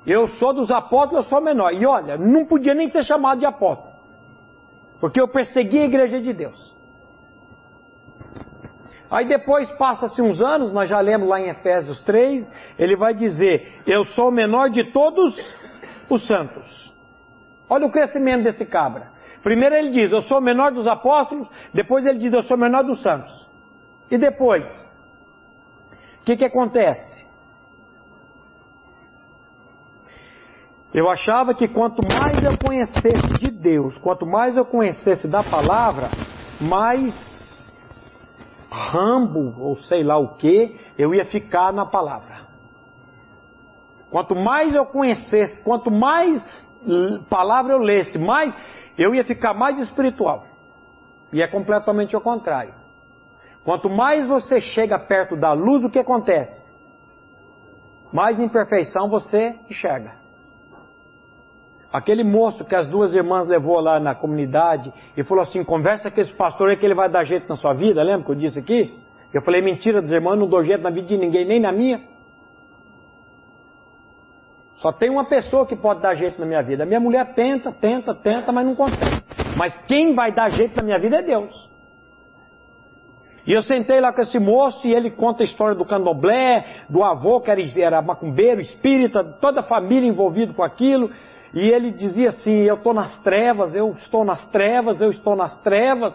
[0.05, 1.73] Eu sou dos apóstolos, eu sou menor.
[1.73, 3.93] E olha, não podia nem ser chamado de apóstolo,
[4.99, 6.75] porque eu persegui a igreja de Deus.
[9.09, 13.81] Aí depois passa-se uns anos, nós já lemos lá em Efésios 3, ele vai dizer:
[13.85, 15.35] Eu sou o menor de todos
[16.09, 16.94] os santos.
[17.69, 19.11] Olha o crescimento desse cabra.
[19.41, 21.49] Primeiro ele diz: Eu sou o menor dos apóstolos.
[21.73, 23.47] Depois ele diz: Eu sou o menor dos santos.
[24.09, 24.65] E depois?
[26.21, 27.25] O que, que acontece?
[30.93, 36.09] Eu achava que quanto mais eu conhecesse de Deus, quanto mais eu conhecesse da palavra,
[36.61, 37.13] mais
[38.71, 42.45] rambo, ou sei lá o que, eu ia ficar na palavra.
[44.09, 46.41] Quanto mais eu conhecesse, quanto mais
[47.29, 48.53] palavra eu lesse, mais
[48.97, 50.43] eu ia ficar mais espiritual.
[51.31, 52.73] E é completamente o contrário.
[53.63, 56.71] Quanto mais você chega perto da luz, o que acontece?
[58.13, 60.13] Mais imperfeição você enxerga.
[61.91, 66.19] Aquele moço que as duas irmãs levou lá na comunidade e falou assim: conversa com
[66.19, 68.03] esse pastor aí que ele vai dar jeito na sua vida.
[68.03, 68.99] Lembra que eu disse aqui?
[69.33, 72.01] Eu falei: mentira dos irmãos, não dou jeito na vida de ninguém, nem na minha.
[74.75, 76.83] Só tem uma pessoa que pode dar jeito na minha vida.
[76.83, 79.23] A minha mulher tenta, tenta, tenta, mas não consegue.
[79.57, 81.69] Mas quem vai dar jeito na minha vida é Deus.
[83.47, 87.03] E eu sentei lá com esse moço e ele conta a história do candomblé, do
[87.03, 91.11] avô que era, era macumbeiro, espírita, toda a família envolvida com aquilo.
[91.53, 95.57] E ele dizia assim: Eu estou nas trevas, eu estou nas trevas, eu estou nas
[95.61, 96.13] trevas.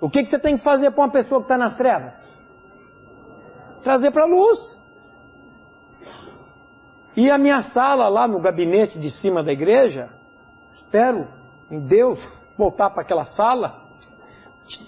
[0.00, 2.12] O que, que você tem que fazer para uma pessoa que está nas trevas?
[3.84, 4.81] Trazer para a luz.
[7.16, 10.08] E a minha sala lá no gabinete de cima da igreja,
[10.76, 11.26] espero
[11.70, 12.18] em Deus
[12.56, 13.82] voltar para aquela sala.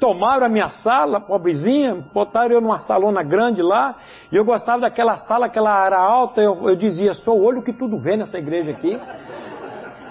[0.01, 3.97] Tomaram a minha sala, pobrezinha, botaram eu numa salona grande lá,
[4.33, 7.63] e eu gostava daquela sala que ela era alta, eu, eu dizia, sou o olho
[7.63, 8.99] que tudo vê nessa igreja aqui.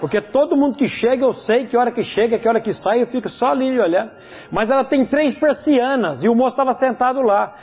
[0.00, 3.02] Porque todo mundo que chega, eu sei que hora que chega, que hora que sai,
[3.02, 4.10] eu fico só ali olhando.
[4.52, 7.54] Mas ela tem três persianas, e o moço estava sentado lá.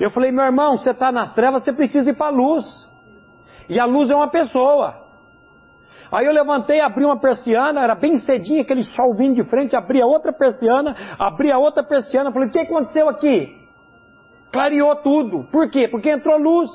[0.00, 2.89] Eu falei, meu irmão, você está nas trevas, você precisa ir para a luz.
[3.68, 4.94] E a luz é uma pessoa.
[6.12, 10.02] Aí eu levantei, abri uma persiana, era bem cedinho, aquele sol vindo de frente, abri
[10.02, 13.56] a outra persiana, abri a outra persiana, falei, o que aconteceu aqui?
[14.52, 15.44] Clareou tudo.
[15.52, 15.86] Por quê?
[15.86, 16.70] Porque entrou luz.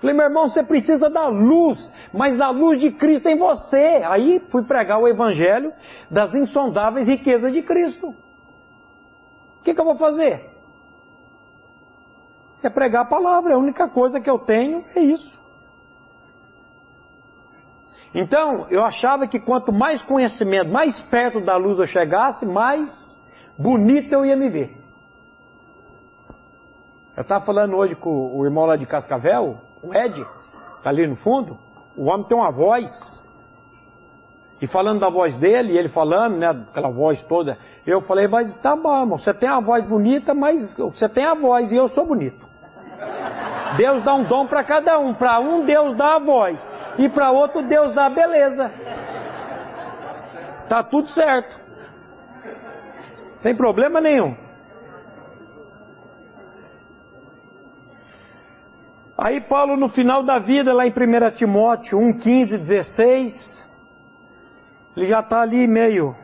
[0.00, 4.02] Falei, meu irmão, você precisa da luz, mas da luz de Cristo em você.
[4.06, 5.72] Aí fui pregar o evangelho
[6.10, 8.08] das insondáveis riquezas de Cristo.
[8.08, 10.57] O que, que eu vou fazer?
[12.66, 13.54] É pregar a palavra.
[13.54, 15.38] A única coisa que eu tenho é isso.
[18.14, 22.90] Então, eu achava que quanto mais conhecimento, mais perto da luz eu chegasse, mais
[23.58, 24.76] bonito eu ia me ver.
[27.16, 30.24] Eu estava falando hoje com o irmão lá de Cascavel, o Ed,
[30.76, 31.58] está ali no fundo.
[31.96, 32.88] O homem tem uma voz.
[34.60, 38.74] E falando da voz dele, ele falando, né, aquela voz toda, eu falei, mas tá
[38.74, 42.47] bom, você tem a voz bonita, mas você tem a voz e eu sou bonito.
[43.76, 45.14] Deus dá um dom para cada um.
[45.14, 46.58] Para um, Deus dá a voz.
[46.98, 48.72] E para outro, Deus dá a beleza.
[50.68, 51.56] Tá tudo certo.
[53.42, 54.36] Sem problema nenhum.
[59.16, 63.68] Aí Paulo no final da vida, lá em 1 Timóteo 1, 15, 16,
[64.96, 66.14] ele já está ali meio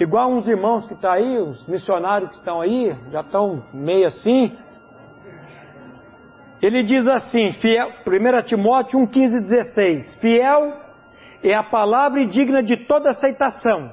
[0.00, 4.06] igual uns irmãos que estão tá aí, os missionários que estão aí, já estão meio
[4.06, 4.56] assim.
[6.60, 10.72] Ele diz assim, fiel, 1 Timóteo 1, 15, 16: Fiel
[11.42, 13.92] é a palavra e digna de toda aceitação,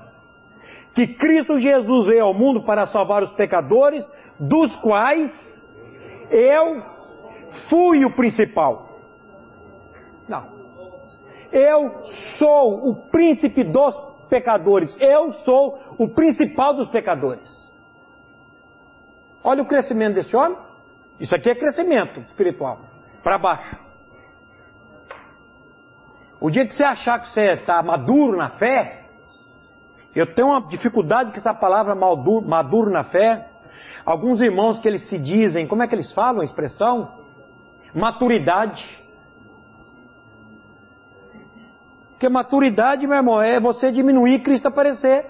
[0.96, 5.32] que Cristo Jesus veio ao mundo para salvar os pecadores, dos quais
[6.32, 6.82] eu
[7.70, 9.00] fui o principal.
[10.28, 10.56] Não.
[11.52, 12.04] Eu
[12.38, 13.96] sou o príncipe dos
[14.28, 14.98] pecadores.
[15.00, 17.72] Eu sou o principal dos pecadores.
[19.44, 20.65] Olha o crescimento desse homem.
[21.20, 22.80] Isso aqui é crescimento espiritual.
[23.24, 23.78] Para baixo.
[26.40, 29.06] O dia que você achar que você está maduro na fé,
[30.16, 33.50] eu tenho uma dificuldade com essa palavra maduro, maduro na fé.
[34.06, 37.12] Alguns irmãos que eles se dizem, como é que eles falam a expressão?
[37.94, 39.04] Maturidade.
[42.12, 45.26] Porque maturidade, meu irmão, é você diminuir Cristo aparecer.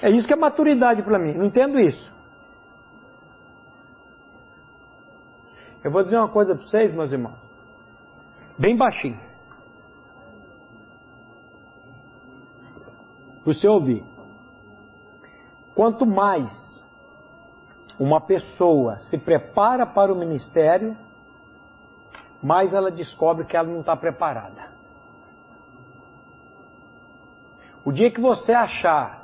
[0.00, 1.34] É isso que é maturidade para mim.
[1.34, 2.12] Não entendo isso.
[5.84, 7.36] Eu vou dizer uma coisa para vocês, meus irmãos.
[8.56, 9.18] bem baixinho.
[13.42, 14.04] Para você ouvir.
[15.74, 16.50] Quanto mais
[17.98, 20.96] uma pessoa se prepara para o ministério,
[22.40, 24.70] mais ela descobre que ela não está preparada.
[27.84, 29.21] O dia que você achar,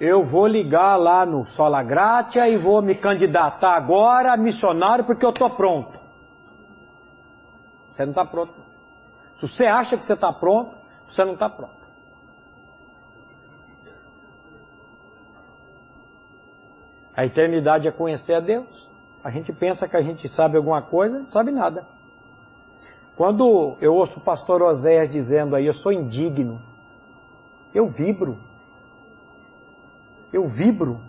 [0.00, 5.26] eu vou ligar lá no Sola Gratia e vou me candidatar agora a missionário porque
[5.26, 6.00] eu estou pronto.
[7.92, 8.54] Você não está pronto.
[9.38, 10.74] Se você acha que você está pronto,
[11.06, 11.78] você não está pronto.
[17.14, 18.88] A eternidade é conhecer a Deus.
[19.22, 21.84] A gente pensa que a gente sabe alguma coisa, não sabe nada.
[23.16, 26.58] Quando eu ouço o pastor Oséias dizendo aí, eu sou indigno,
[27.74, 28.38] eu vibro.
[30.32, 31.00] Eu vibro.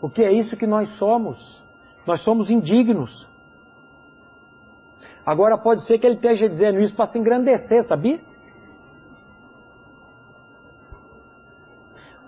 [0.00, 1.62] Porque é isso que nós somos.
[2.06, 3.28] Nós somos indignos.
[5.24, 8.20] Agora pode ser que ele esteja dizendo isso para se engrandecer, sabia?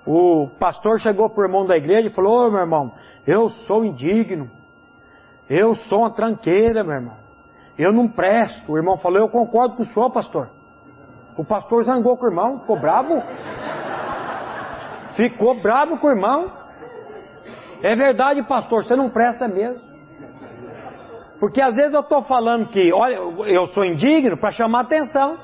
[0.07, 2.93] O pastor chegou para o irmão da igreja e falou: Ô meu irmão,
[3.27, 4.51] eu sou indigno.
[5.49, 7.17] Eu sou uma tranqueira, meu irmão.
[7.77, 8.71] Eu não presto.
[8.71, 10.51] O irmão falou: Eu concordo com o senhor, pastor.
[11.37, 13.23] O pastor zangou com o irmão, ficou bravo.
[15.17, 16.53] Ficou bravo com o irmão.
[17.83, 19.83] É verdade, pastor, você não presta mesmo.
[21.39, 23.17] Porque às vezes eu estou falando que, olha,
[23.49, 25.39] eu sou indigno para chamar atenção.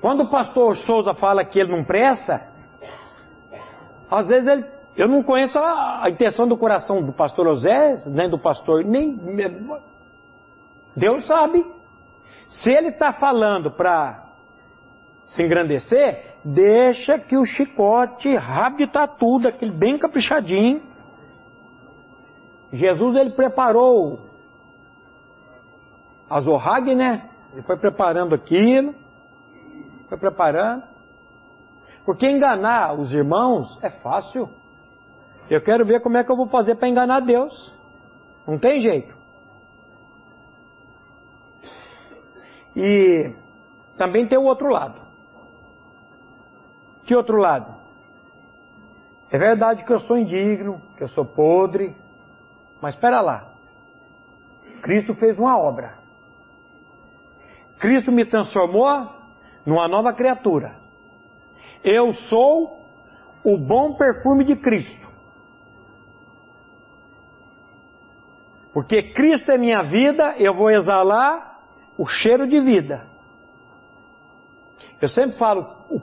[0.00, 2.40] Quando o pastor Souza fala que ele não presta,
[4.10, 4.64] às vezes ele,
[4.96, 9.18] eu não conheço a, a intenção do coração do pastor Osés, nem do pastor, nem.
[10.96, 11.75] Deus sabe.
[12.48, 14.24] Se ele está falando para
[15.26, 20.82] se engrandecer, deixa que o chicote rabita tudo, aquele bem caprichadinho.
[22.72, 24.20] Jesus ele preparou
[26.28, 27.28] a Zohag, né?
[27.52, 28.94] Ele foi preparando aquilo
[30.08, 30.84] foi preparando.
[32.04, 34.48] Porque enganar os irmãos é fácil.
[35.50, 37.74] Eu quero ver como é que eu vou fazer para enganar Deus.
[38.46, 39.15] Não tem jeito.
[42.76, 43.34] E
[43.96, 45.00] também tem o outro lado.
[47.06, 47.74] Que outro lado?
[49.30, 51.96] É verdade que eu sou indigno, que eu sou podre,
[52.80, 53.48] mas espera lá.
[54.82, 55.94] Cristo fez uma obra.
[57.78, 59.10] Cristo me transformou
[59.64, 60.76] numa nova criatura.
[61.82, 62.84] Eu sou
[63.42, 65.06] o bom perfume de Cristo.
[68.72, 71.45] Porque Cristo é minha vida, eu vou exalar
[71.98, 73.06] o cheiro de vida.
[75.00, 76.00] Eu sempre falo, o,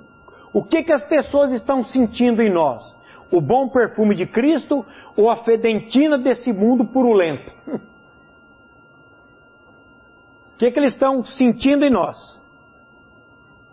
[0.54, 2.84] o que, que as pessoas estão sentindo em nós?
[3.32, 4.86] O bom perfume de Cristo
[5.16, 7.52] ou a fedentina desse mundo purulento?
[10.54, 12.40] O que, que eles estão sentindo em nós?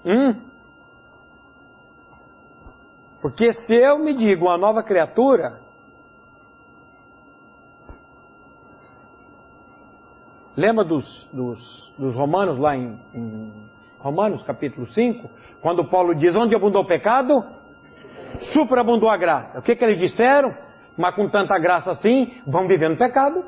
[0.04, 0.34] Hum?
[3.20, 5.60] Porque se eu me digo uma nova criatura,
[10.60, 13.52] lembra dos, dos, dos romanos lá em, em,
[13.98, 15.28] Romanos capítulo 5,
[15.60, 17.44] quando Paulo diz, onde abundou o pecado,
[18.52, 19.58] superabundou a graça.
[19.58, 20.54] O que, que eles disseram?
[20.96, 23.44] Mas com tanta graça assim, vão viver no pecado.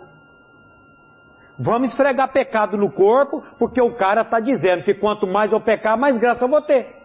[1.58, 5.98] Vamos esfregar pecado no corpo, porque o cara está dizendo que quanto mais eu pecar,
[5.98, 6.96] mais graça eu vou ter.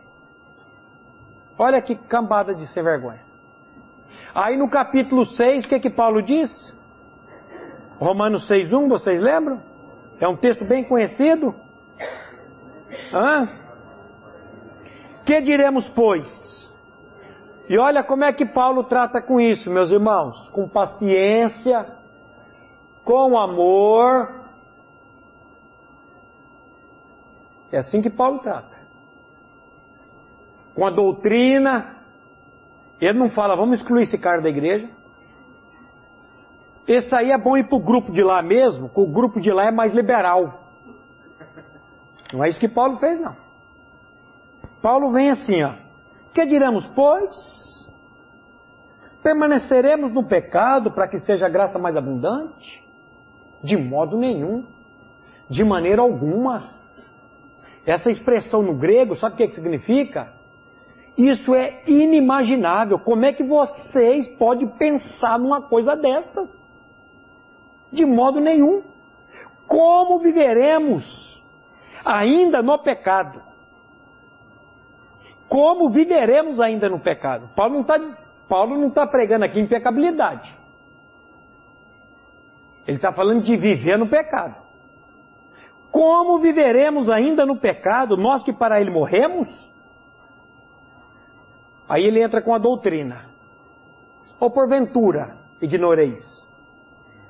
[1.58, 3.22] Olha que cambada de sem vergonha.
[4.34, 6.50] Aí no capítulo 6, o que que Paulo diz?
[8.00, 9.67] Romanos 6.1, vocês lembram?
[10.20, 11.54] É um texto bem conhecido.
[13.14, 13.48] Hã?
[15.26, 16.28] Que diremos, pois?
[17.70, 20.50] E olha como é que Paulo trata com isso, meus irmãos.
[20.50, 21.86] Com paciência,
[23.04, 24.46] com amor.
[27.72, 28.76] É assim que Paulo trata.
[30.74, 31.98] Com a doutrina.
[33.00, 34.90] Ele não fala, vamos excluir esse cara da igreja.
[36.88, 39.52] Esse aí é bom ir para o grupo de lá mesmo, que o grupo de
[39.52, 40.68] lá é mais liberal.
[42.32, 43.36] Não é isso que Paulo fez, não.
[44.82, 45.74] Paulo vem assim, ó.
[46.34, 47.36] Que diremos, pois?
[49.22, 52.84] Permaneceremos no pecado para que seja a graça mais abundante?
[53.62, 54.64] De modo nenhum.
[55.50, 56.72] De maneira alguma.
[57.86, 60.32] Essa expressão no grego, sabe o que, que significa?
[61.18, 63.00] Isso é inimaginável.
[63.00, 66.67] Como é que vocês podem pensar numa coisa dessas?
[67.92, 68.84] De modo nenhum.
[69.68, 71.42] Como viveremos
[72.06, 73.42] ainda no pecado?
[75.48, 77.50] Como viveremos ainda no pecado?
[77.56, 78.00] Paulo não está
[78.48, 80.56] Paulo não está pregando aqui impecabilidade.
[82.88, 84.56] Ele está falando de viver no pecado.
[85.92, 89.48] Como viveremos ainda no pecado, nós que para ele morremos?
[91.90, 93.26] Aí ele entra com a doutrina.
[94.40, 96.47] Ou porventura, ignoreis,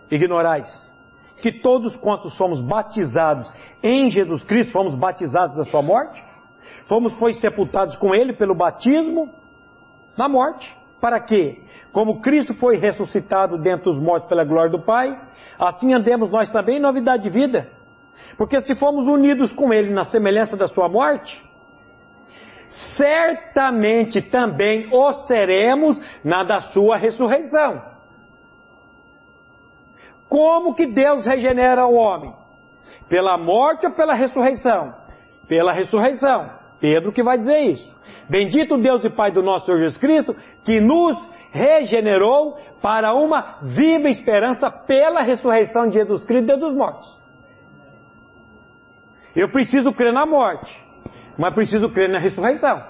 [0.10, 0.94] ignorais,
[1.42, 3.52] que todos quantos somos batizados
[3.84, 6.24] em Jesus Cristo, fomos batizados da sua morte?
[6.88, 9.30] Fomos, pois, sepultados com ele pelo batismo
[10.18, 10.76] na morte.
[11.00, 11.62] Para quê?
[11.92, 15.18] Como Cristo foi ressuscitado dentre os mortos pela glória do Pai,
[15.60, 17.70] assim andemos nós também em novidade de vida.
[18.38, 21.44] Porque se formos unidos com Ele na semelhança da Sua morte,
[22.96, 27.97] certamente também o seremos na da Sua ressurreição.
[30.30, 32.34] Como que Deus regenera o homem?
[33.10, 34.94] Pela morte ou pela ressurreição?
[35.48, 36.50] Pela ressurreição.
[36.80, 37.96] Pedro que vai dizer isso.
[38.30, 41.18] Bendito Deus e Pai do nosso Senhor Jesus Cristo, que nos
[41.52, 47.18] regenerou para uma viva esperança pela ressurreição de Jesus Cristo dos mortos.
[49.36, 50.84] Eu preciso crer na morte,
[51.38, 52.84] mas preciso crer na ressurreição.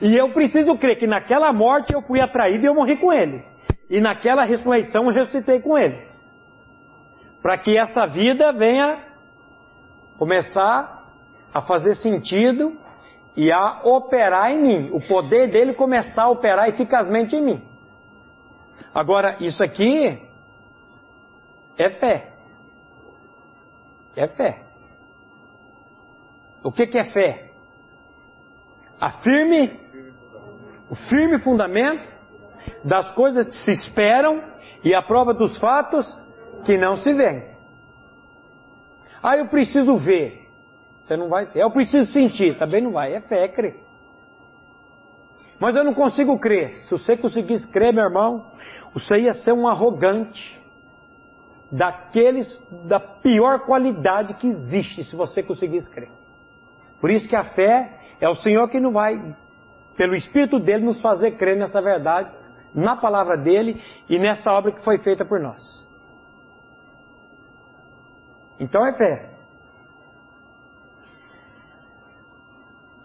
[0.00, 3.44] E eu preciso crer que naquela morte eu fui atraído e eu morri com ele.
[3.90, 6.11] E naquela ressurreição eu ressuscitei com ele.
[7.42, 9.04] Para que essa vida venha
[10.16, 11.02] começar
[11.52, 12.78] a fazer sentido
[13.36, 14.90] e a operar em mim.
[14.92, 17.62] O poder dele começar a operar eficazmente em mim.
[18.94, 20.22] Agora, isso aqui
[21.78, 22.32] é fé.
[24.14, 24.62] É fé.
[26.62, 27.50] O que, que é fé?
[29.00, 29.10] A
[30.88, 32.06] o firme fundamento
[32.84, 34.42] das coisas que se esperam
[34.84, 36.06] e a prova dos fatos
[36.64, 37.44] que não se veem.
[39.22, 40.48] Ah, eu preciso ver.
[41.04, 41.60] Você não vai ter.
[41.60, 42.58] Eu preciso sentir.
[42.58, 43.14] Também não vai.
[43.14, 43.76] É fé, é crer.
[45.60, 46.76] Mas eu não consigo crer.
[46.78, 48.46] Se você conseguisse crer, meu irmão,
[48.92, 50.60] você ia ser um arrogante.
[51.70, 56.10] Daqueles da pior qualidade que existe, se você conseguisse crer.
[57.00, 59.34] Por isso que a fé é o Senhor que não vai,
[59.96, 62.30] pelo Espírito dele, nos fazer crer nessa verdade,
[62.74, 65.86] na palavra dele e nessa obra que foi feita por nós.
[68.62, 69.28] Então é fé.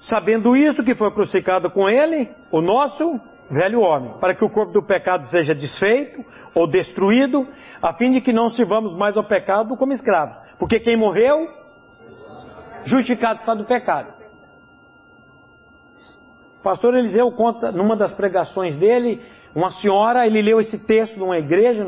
[0.02, 4.72] Sabendo isso, que foi crucificado com ele, o nosso velho homem, para que o corpo
[4.72, 7.48] do pecado seja desfeito ou destruído,
[7.82, 10.38] a fim de que não sirvamos mais ao pecado como escravos.
[10.60, 11.48] Porque quem morreu,
[12.86, 14.14] justificado está do pecado.
[16.60, 19.24] O pastor Eliseu conta, numa das pregações dele,
[19.56, 21.84] uma senhora, ele leu esse texto numa igreja,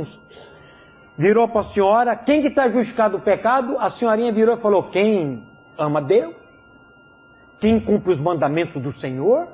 [1.20, 3.78] virou para a senhora, quem que está justificado do pecado?
[3.78, 5.44] A senhorinha virou e falou, quem
[5.78, 6.34] ama Deus?
[7.60, 9.50] Quem cumpre os mandamentos do Senhor?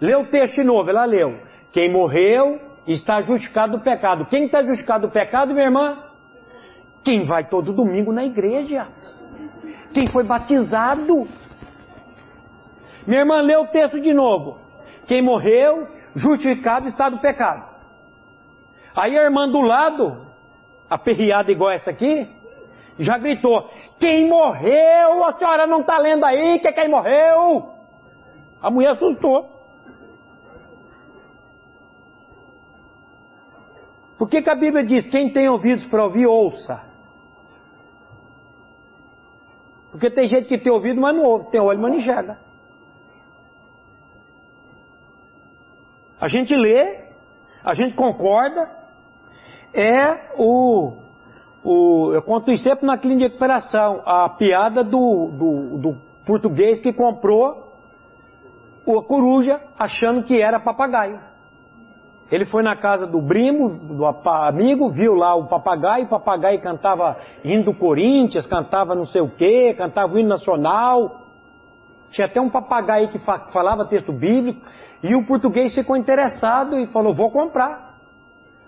[0.00, 1.38] Lê o texto novo, ela leu.
[1.70, 4.24] Quem morreu está justificado do pecado.
[4.24, 5.98] Quem está justificado do pecado, minha irmã?
[7.04, 8.88] Quem vai todo domingo na igreja.
[9.92, 11.28] Quem foi batizado.
[13.06, 14.58] Minha irmã, lê o texto de novo.
[15.06, 17.73] Quem morreu, justificado está do pecado.
[18.94, 20.26] Aí a irmã do lado,
[20.88, 22.28] aperreada igual essa aqui,
[22.98, 23.68] já gritou:
[23.98, 25.24] Quem morreu?
[25.24, 27.70] A senhora não está lendo aí que quem morreu?
[28.62, 29.50] A mulher assustou.
[34.16, 36.80] Por que, que a Bíblia diz: Quem tem ouvidos para ouvir, ouça?
[39.90, 42.38] Porque tem gente que tem ouvido, mas não ouve, tem olho, mas não enxerga.
[46.20, 47.10] A gente lê,
[47.62, 48.83] a gente concorda,
[49.74, 51.04] é o
[51.64, 55.96] o, eu conto isso sempre na clínica de recuperação, a piada do, do, do
[56.26, 57.72] português que comprou
[58.86, 61.18] a coruja achando que era papagaio.
[62.30, 67.16] Ele foi na casa do primo, do amigo, viu lá o papagaio, o papagaio cantava
[67.42, 71.22] hino do Corinthians, cantava não sei o que, cantava o hino nacional.
[72.10, 74.60] Tinha até um papagaio que falava texto bíblico,
[75.02, 77.93] e o português ficou interessado e falou, vou comprar.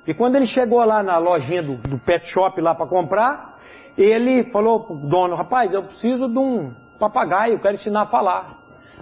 [0.06, 3.56] E quando ele chegou lá na lojinha do, do pet shop lá para comprar,
[3.98, 8.58] ele falou pro dono, rapaz, eu preciso de um papagaio, eu quero ensinar a falar.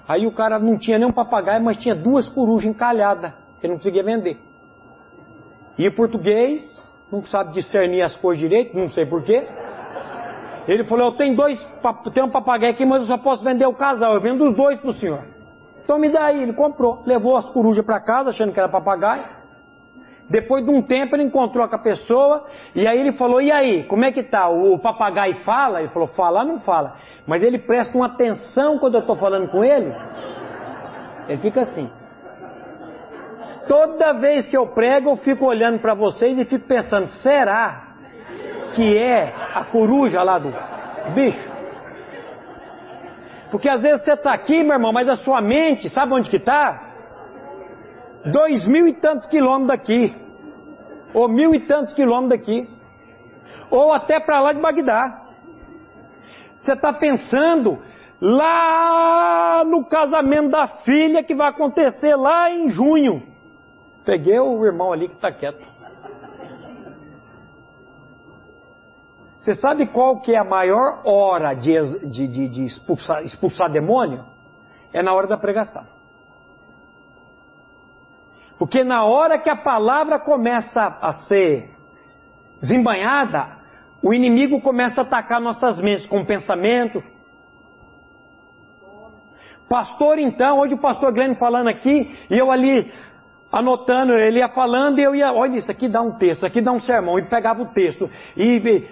[0.08, 3.32] Aí o cara não tinha nem um papagaio, mas tinha duas corujas encalhadas.
[3.62, 4.38] Ele não conseguia vender.
[5.78, 6.62] E o português
[7.10, 9.46] não sabe discernir as coisas direito, não sei porquê.
[10.66, 11.58] Ele falou, eu tenho dois,
[12.12, 14.78] tenho um papagaio aqui, mas eu só posso vender o casal, eu vendo os dois
[14.78, 15.24] para o senhor.
[15.82, 19.43] Então me dá aí, ele comprou, levou as corujas para casa, achando que era papagaio.
[20.28, 23.84] Depois de um tempo ele encontrou com a pessoa e aí ele falou: E aí,
[23.84, 24.48] como é que tá?
[24.48, 25.80] O papagaio fala?
[25.80, 26.94] Ele falou: Falar não fala.
[27.26, 29.94] Mas ele presta uma atenção quando eu estou falando com ele.
[31.28, 31.90] Ele fica assim.
[33.68, 37.94] Toda vez que eu prego, eu fico olhando para vocês e fico pensando: será
[38.74, 40.52] que é a coruja lá do
[41.14, 41.54] bicho?
[43.50, 46.38] Porque às vezes você está aqui, meu irmão, mas a sua mente, sabe onde que
[46.38, 46.83] está?
[48.32, 50.16] Dois mil e tantos quilômetros daqui.
[51.12, 52.68] Ou mil e tantos quilômetros daqui.
[53.70, 55.22] Ou até para lá de Bagdá.
[56.60, 57.78] Você está pensando
[58.20, 63.22] lá no casamento da filha que vai acontecer lá em junho.
[64.04, 65.74] Peguei o irmão ali que está quieto.
[69.38, 71.74] Você sabe qual que é a maior hora de,
[72.08, 74.24] de, de, de expulsar, expulsar demônio?
[74.90, 75.84] É na hora da pregação.
[78.58, 81.70] Porque na hora que a palavra começa a ser
[82.60, 83.58] desembanhada,
[84.02, 87.02] o inimigo começa a atacar nossas mentes com pensamentos.
[89.68, 92.92] Pastor, então, hoje o pastor Glenn falando aqui, e eu ali
[93.50, 96.70] anotando, ele ia falando e eu ia, olha isso aqui dá um texto, aqui dá
[96.70, 98.86] um sermão, e pegava o texto, e,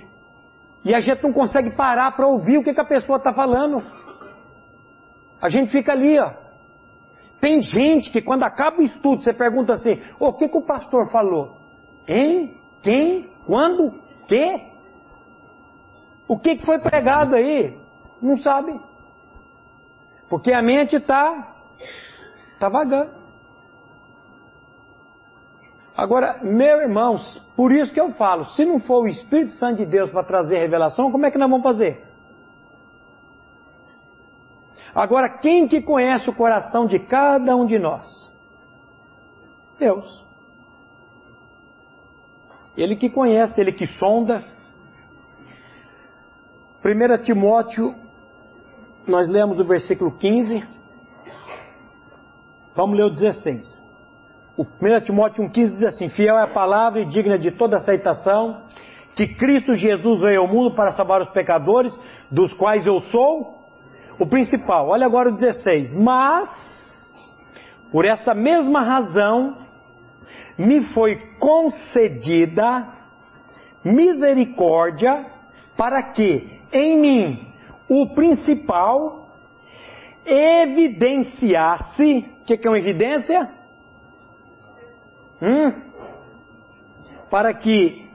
[0.84, 3.82] e a gente não consegue parar para ouvir o que, que a pessoa está falando.
[5.40, 6.41] A gente fica ali, ó.
[7.42, 11.10] Tem gente que quando acaba o estudo, você pergunta assim, o que, que o pastor
[11.10, 11.56] falou?
[12.06, 12.56] Hein?
[12.80, 13.28] Quem?
[13.44, 14.00] Quando?
[14.28, 14.70] Que?
[16.28, 17.76] O que, que foi pregado aí?
[18.22, 18.80] Não sabe.
[20.30, 21.56] Porque a mente está
[22.60, 23.10] tá vagando.
[25.96, 29.86] Agora, meus irmãos, por isso que eu falo, se não for o Espírito Santo de
[29.86, 32.11] Deus para trazer revelação, como é que nós vamos fazer?
[34.94, 38.30] Agora, quem que conhece o coração de cada um de nós?
[39.78, 40.22] Deus.
[42.76, 44.44] Ele que conhece, ele que sonda.
[46.84, 47.94] 1 Timóteo,
[49.06, 50.62] nós lemos o versículo 15.
[52.74, 53.82] Vamos ler o 16.
[54.56, 58.62] O 1 Timóteo 1,15 diz assim: Fiel é a palavra e digna de toda aceitação,
[59.16, 61.98] que Cristo Jesus veio ao mundo para salvar os pecadores,
[62.30, 63.61] dos quais eu sou
[64.22, 64.88] o principal.
[64.88, 65.94] Olha agora o 16.
[65.94, 67.12] Mas,
[67.90, 69.58] por esta mesma razão,
[70.56, 72.86] me foi concedida
[73.84, 75.26] misericórdia
[75.76, 77.52] para que em mim
[77.88, 79.26] o principal
[80.24, 82.30] evidenciasse.
[82.42, 83.50] O que, que é uma evidência?
[85.42, 85.72] Hum?
[87.28, 88.08] Para que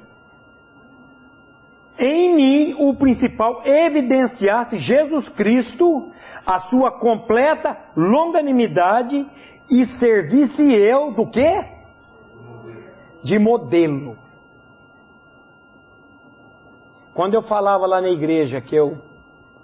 [2.00, 6.12] em mim o principal evidenciasse Jesus Cristo,
[6.45, 9.26] a sua completa longanimidade
[9.70, 11.50] e servisse eu do que?
[13.24, 14.16] De modelo.
[17.14, 18.98] Quando eu falava lá na igreja que eu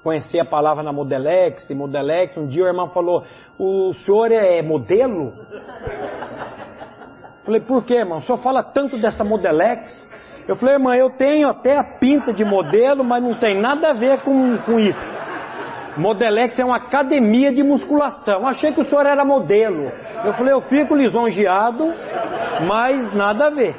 [0.04, 3.24] conheci a palavra na Modelex, Modelex, um dia o irmão falou:
[3.58, 5.34] O senhor é modelo?
[7.46, 8.20] Falei, por quê, irmão?
[8.20, 10.08] O senhor fala tanto dessa Modelex.
[10.48, 13.94] Eu falei, irmã, eu tenho até a pinta de modelo, mas não tem nada a
[13.94, 15.24] ver com, com isso.
[15.98, 18.48] Modelex é uma academia de musculação.
[18.48, 19.92] Achei que o senhor era modelo.
[20.26, 21.94] Eu falei, eu fico lisonjeado,
[22.68, 23.76] mas nada a ver.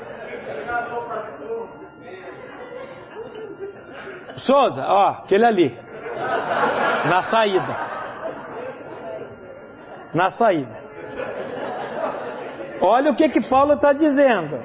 [4.36, 5.78] Souza, ó, aquele ali.
[7.08, 7.76] Na saída.
[10.14, 10.84] Na saída.
[12.80, 14.58] Olha o que que Paulo está dizendo.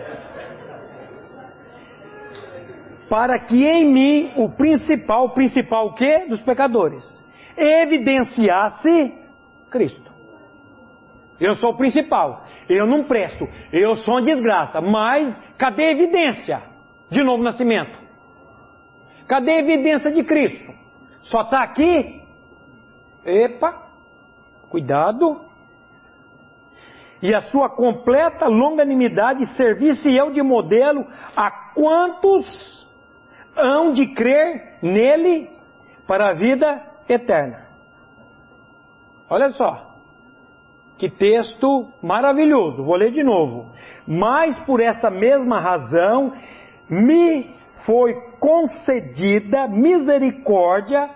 [3.09, 6.25] Para que em mim o principal, principal o quê?
[6.29, 7.03] Dos pecadores,
[7.57, 9.17] evidenciasse
[9.69, 10.09] Cristo.
[11.39, 16.61] Eu sou o principal, eu não presto, eu sou uma desgraça, mas cadê a evidência
[17.09, 17.97] de novo nascimento?
[19.27, 20.71] Cadê a evidência de Cristo?
[21.23, 22.21] Só está aqui?
[23.25, 23.87] Epa,
[24.69, 25.49] cuidado
[27.21, 31.05] e a sua completa longanimidade servisse eu de modelo
[31.35, 32.87] a quantos
[33.55, 35.49] hão de crer nele
[36.07, 37.67] para a vida eterna.
[39.29, 39.87] Olha só.
[40.97, 42.83] Que texto maravilhoso.
[42.83, 43.71] Vou ler de novo.
[44.07, 46.33] Mas por esta mesma razão
[46.89, 51.09] me foi concedida misericórdia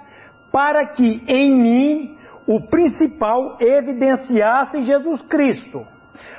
[0.52, 2.18] para que em mim
[2.48, 5.86] o principal evidenciasse Jesus Cristo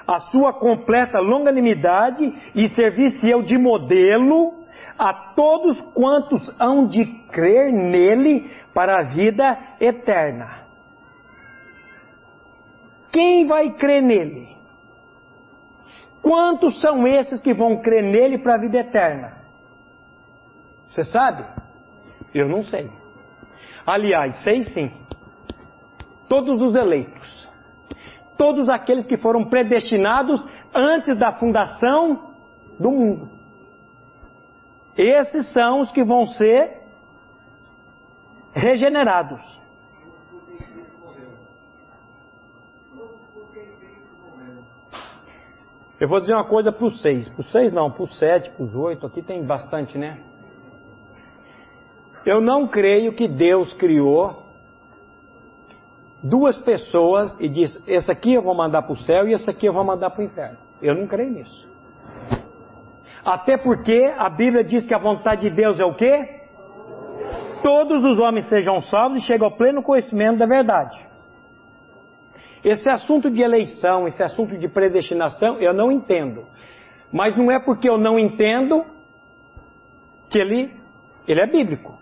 [0.07, 4.64] a sua completa longanimidade e servisse eu de modelo
[4.99, 10.65] a todos quantos hão de crer nele para a vida eterna.
[13.13, 14.55] Quem vai crer nele?
[16.21, 19.37] Quantos são esses que vão crer nele para a vida eterna?
[20.89, 21.45] Você sabe?
[22.33, 22.91] Eu não sei.
[23.87, 24.91] Aliás, sei sim.
[26.29, 27.45] Todos os eleitos
[28.37, 30.45] todos aqueles que foram predestinados
[30.75, 32.35] antes da fundação
[32.79, 33.31] do mundo.
[34.97, 36.83] Esses são os que vão ser
[38.55, 39.43] regenerados.
[46.01, 47.29] Eu vou dizer uma coisa para os seis.
[47.29, 49.07] Para os seis não, para os sete, para os oito.
[49.07, 50.21] Aqui tem bastante, né?
[52.27, 54.43] Eu não creio que Deus criou
[56.23, 59.67] duas pessoas e diz: esse aqui eu vou mandar para o céu e esse aqui
[59.67, 60.59] eu vou mandar para o inferno.
[60.81, 61.74] Eu não creio nisso.
[63.25, 66.43] Até porque a Bíblia diz que a vontade de Deus é o quê?
[67.63, 70.99] Todos os homens sejam salvos e cheguem ao pleno conhecimento da verdade.
[72.63, 76.47] Esse assunto de eleição, esse assunto de predestinação, eu não entendo.
[77.13, 78.85] Mas não é porque eu não entendo
[80.31, 80.75] que ele,
[81.27, 81.97] ele é bíblico.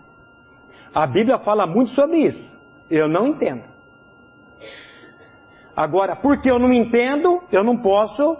[0.93, 2.53] A Bíblia fala muito sobre isso.
[2.89, 3.63] Eu não entendo.
[5.75, 8.37] Agora, porque eu não entendo, eu não posso.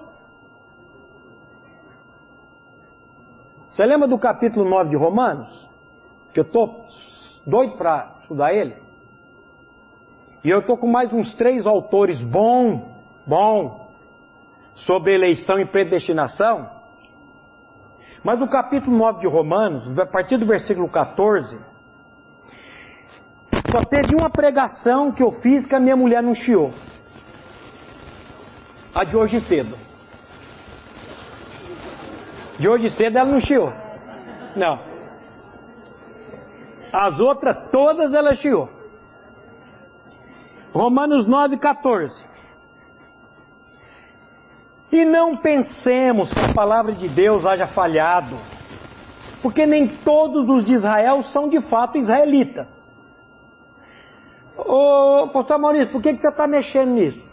[3.73, 5.67] Você lembra do capítulo 9 de Romanos?
[6.31, 6.85] Que eu estou
[7.43, 8.77] doido para estudar ele?
[10.43, 12.93] E eu estou com mais uns três autores bom,
[13.25, 13.89] bom,
[14.75, 16.69] sobre eleição e predestinação.
[18.23, 21.59] Mas no capítulo 9 de Romanos, a partir do versículo 14,
[23.71, 26.71] só teve uma pregação que eu fiz que a minha mulher não chiou.
[28.93, 29.75] A de hoje cedo.
[32.63, 33.73] De hoje cedo ela não chiou.
[34.55, 34.79] Não.
[36.93, 38.69] As outras, todas ela chiou.
[40.71, 42.25] Romanos 9, 14.
[44.93, 48.37] E não pensemos que a palavra de Deus haja falhado,
[49.41, 52.69] porque nem todos os de Israel são de fato israelitas.
[54.55, 57.32] Ô, pastor Maurício, por que, que você está mexendo nisso?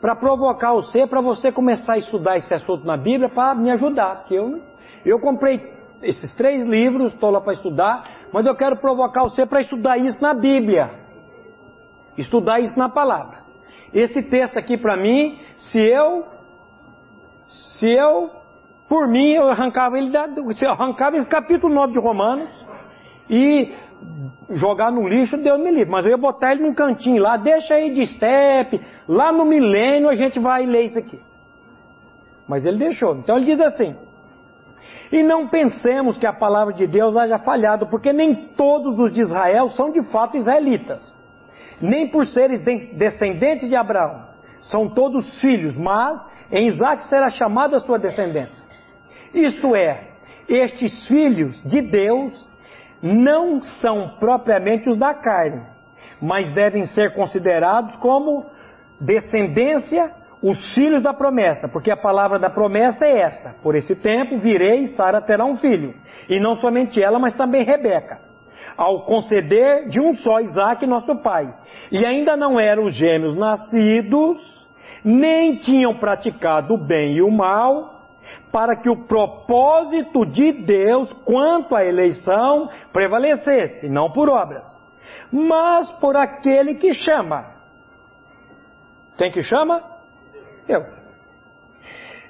[0.00, 4.24] Para provocar você, para você começar a estudar esse assunto na Bíblia, para me ajudar.
[4.24, 4.60] Que eu,
[5.04, 5.60] eu comprei
[6.02, 10.20] esses três livros, estou lá para estudar, mas eu quero provocar você para estudar isso
[10.22, 10.90] na Bíblia,
[12.16, 13.38] estudar isso na palavra.
[13.92, 16.24] Esse texto aqui para mim, se eu,
[17.78, 18.30] se eu,
[18.88, 22.66] por mim, eu arrancava ele, eu arrancava esse capítulo 9 de Romanos
[23.28, 23.74] e
[24.50, 25.90] jogar no lixo, Deus me livre.
[25.90, 30.08] Mas eu ia botar ele num cantinho lá, deixa aí de step, lá no milênio
[30.08, 31.20] a gente vai ler isso aqui.
[32.48, 33.16] Mas ele deixou.
[33.16, 33.94] Então ele diz assim:
[35.12, 39.20] E não pensemos que a palavra de Deus haja falhado, porque nem todos os de
[39.20, 41.16] Israel são de fato israelitas,
[41.80, 42.60] nem por seres
[42.94, 44.26] descendentes de Abraão.
[44.62, 46.18] São todos filhos, mas
[46.50, 48.64] em Isaac será chamada a sua descendência.
[49.32, 50.08] Isto é,
[50.48, 52.48] estes filhos de Deus
[53.02, 55.62] não são propriamente os da carne,
[56.20, 58.46] mas devem ser considerados como
[59.00, 64.36] descendência, os filhos da promessa, porque a palavra da promessa é esta: por esse tempo
[64.36, 65.94] virei e Sara terá um filho,
[66.28, 68.20] e não somente ela, mas também Rebeca,
[68.76, 71.52] ao conceder de um só Isaac, nosso pai.
[71.90, 74.38] E ainda não eram os gêmeos nascidos,
[75.04, 77.97] nem tinham praticado o bem e o mal,
[78.50, 84.66] para que o propósito de Deus quanto à eleição prevalecesse, não por obras,
[85.32, 87.56] mas por aquele que chama.
[89.16, 89.82] Quem que chama?
[90.66, 91.08] Deus.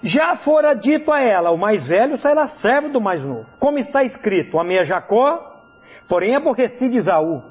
[0.03, 3.47] Já fora dito a ela, o mais velho será servo do mais novo.
[3.59, 5.63] Como está escrito, amei a Jacó,
[6.09, 7.43] porém aborreci de Isaú.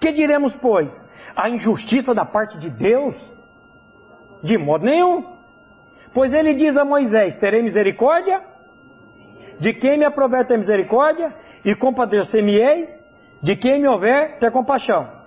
[0.00, 0.90] Que diremos, pois?
[1.36, 3.14] A injustiça da parte de Deus?
[4.42, 5.24] De modo nenhum.
[6.14, 8.40] Pois ele diz a Moisés: Terei misericórdia?
[9.58, 11.34] De quem me aprover ter misericórdia?
[11.64, 12.88] E compadecer-me-ei?
[13.42, 15.22] De quem me houver ter compaixão?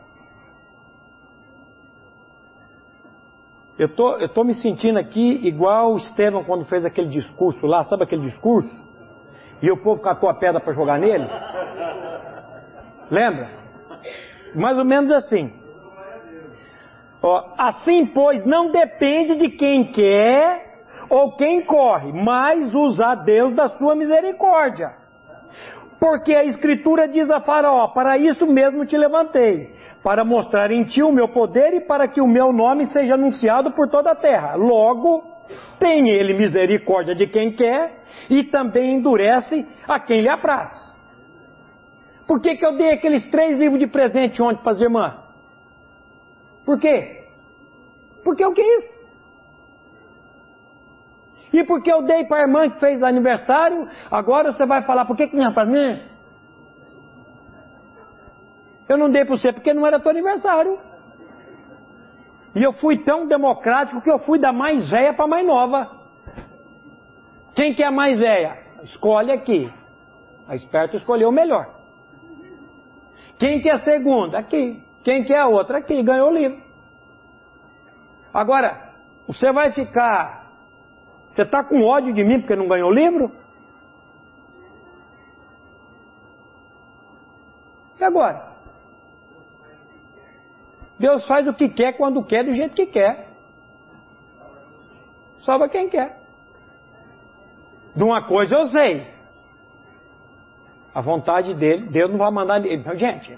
[3.77, 7.83] Eu tô, estou tô me sentindo aqui igual o Estevão quando fez aquele discurso lá,
[7.83, 8.85] sabe aquele discurso?
[9.61, 11.27] E o povo catou a pedra para jogar nele?
[13.11, 13.49] Lembra?
[14.53, 15.53] Mais ou menos assim.
[17.21, 20.64] Ó, assim, pois, não depende de quem quer
[21.09, 24.89] ou quem corre, mas usar Deus da sua misericórdia.
[25.99, 29.73] Porque a Escritura diz a Faraó: Para isso mesmo te levantei,
[30.03, 33.71] para mostrar em ti o meu poder e para que o meu nome seja anunciado
[33.71, 34.55] por toda a terra.
[34.55, 35.23] Logo,
[35.79, 40.95] tem ele misericórdia de quem quer e também endurece a quem lhe apraz.
[42.27, 45.15] Por que, que eu dei aqueles três livros de presente ontem para as irmãs?
[46.65, 47.23] Por quê?
[48.23, 49.04] Porque eu quis.
[51.55, 55.15] E porque eu dei para a irmã que fez aniversário, agora você vai falar, por
[55.15, 56.01] que, que não é para mim?
[58.89, 60.77] Eu não dei para você porque não era teu aniversário.
[62.53, 65.91] E eu fui tão democrático que eu fui da mais velha para a mais nova.
[67.55, 68.57] Quem que é a mais velha?
[68.83, 69.71] Escolhe aqui.
[70.49, 71.73] A esperta escolheu o melhor.
[73.39, 74.39] Quem quer a segunda?
[74.39, 74.83] Aqui.
[75.05, 75.77] Quem quer a outra?
[75.77, 76.03] Aqui.
[76.03, 76.61] Ganhou o livro.
[78.33, 78.93] Agora,
[79.25, 80.44] você vai ficar.
[81.35, 83.29] Você está com ódio de mim porque não ganhou o livro?
[87.99, 88.53] E agora?
[90.97, 93.27] Deus faz o que quer, quando quer, do jeito que quer.
[95.41, 96.17] Salva quem quer.
[97.93, 99.05] De uma coisa eu sei.
[100.93, 102.61] A vontade dele, Deus não vai mandar.
[102.95, 103.37] Gente,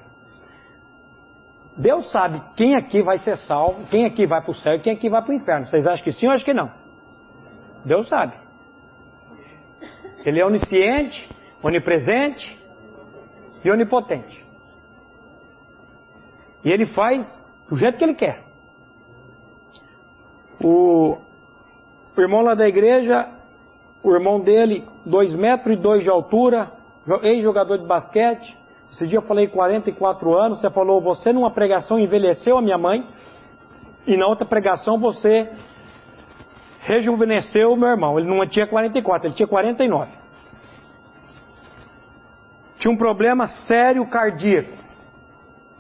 [1.75, 4.93] Deus sabe quem aqui vai ser salvo, quem aqui vai para o céu e quem
[4.93, 5.65] aqui vai para o inferno.
[5.65, 6.76] Vocês acham que sim ou acham que não?
[7.85, 8.33] Deus sabe.
[10.25, 11.29] Ele é onisciente,
[11.63, 12.59] onipresente
[13.63, 14.45] e onipotente.
[16.63, 17.25] E ele faz
[17.69, 18.43] do jeito que ele quer.
[20.61, 21.17] O,
[22.15, 23.29] o irmão lá da igreja,
[24.03, 26.71] o irmão dele, 2 metros e 2 de altura,
[27.23, 28.57] ex-jogador de basquete.
[28.91, 33.07] Esse dia eu falei 44 anos, você falou, você numa pregação envelheceu a minha mãe,
[34.05, 35.49] e na outra pregação você
[36.87, 38.17] rejuvenesceu o meu irmão.
[38.17, 40.09] Ele não tinha 44, ele tinha 49.
[42.79, 44.71] Tinha um problema sério cardíaco.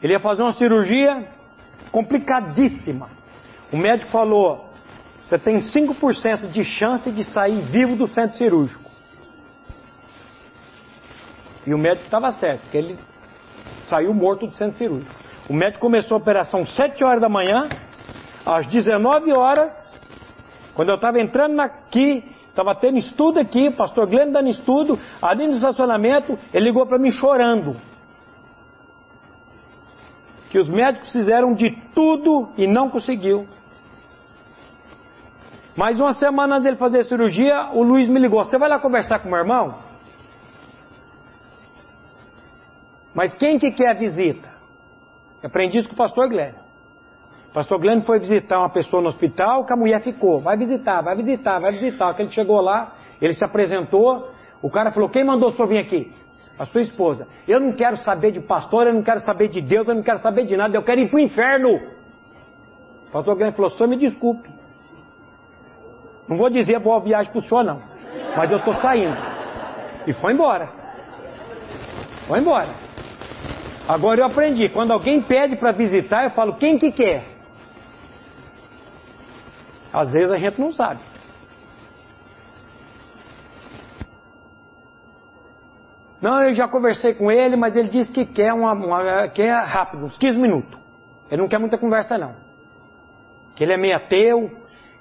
[0.03, 1.27] Ele ia fazer uma cirurgia
[1.91, 3.09] complicadíssima.
[3.71, 4.69] O médico falou:
[5.23, 8.87] você tem 5% de chance de sair vivo do centro cirúrgico.
[11.65, 12.99] E o médico estava certo, porque ele
[13.85, 15.13] saiu morto do centro cirúrgico.
[15.49, 17.67] O médico começou a operação às 7 horas da manhã,
[18.45, 19.73] às 19 horas,
[20.77, 25.53] quando eu estava entrando aqui, estava tendo estudo aqui, pastor Glenn dando estudo, ali no
[25.53, 27.75] estacionamento, ele ligou para mim chorando
[30.51, 33.47] que os médicos fizeram de tudo e não conseguiu.
[35.75, 38.79] Mais uma semana antes dele fazer a cirurgia, o Luiz me ligou: Você vai lá
[38.79, 39.79] conversar com meu irmão?
[43.15, 44.47] Mas quem que quer a visita?
[45.43, 46.66] Aprendi isso com o pastor Glenn.
[47.53, 50.39] Pastor Glenn foi visitar uma pessoa no hospital, que a mulher ficou.
[50.39, 52.13] Vai visitar, vai visitar, vai visitar.
[52.13, 54.29] Quando ele chegou lá, ele se apresentou.
[54.61, 56.11] O cara falou: Quem mandou o senhor vir aqui?
[56.57, 59.87] a sua esposa, eu não quero saber de pastor, eu não quero saber de Deus,
[59.87, 61.75] eu não quero saber de nada, eu quero ir para o inferno.
[63.07, 64.49] O pastor Guilherme falou, senhor me desculpe.
[66.27, 67.81] Não vou dizer boa viagem para o senhor não,
[68.35, 69.15] mas eu estou saindo.
[70.07, 70.67] E foi embora.
[72.27, 72.69] Foi embora.
[73.87, 77.36] Agora eu aprendi, quando alguém pede para visitar, eu falo, quem que quer?
[79.97, 80.99] Às vezes a gente não sabe.
[86.21, 90.05] Não, eu já conversei com ele, mas ele disse que quer, uma, uma, quer rápido,
[90.05, 90.79] uns 15 minutos.
[91.31, 92.35] Ele não quer muita conversa, não.
[93.55, 94.51] Que ele é meio ateu,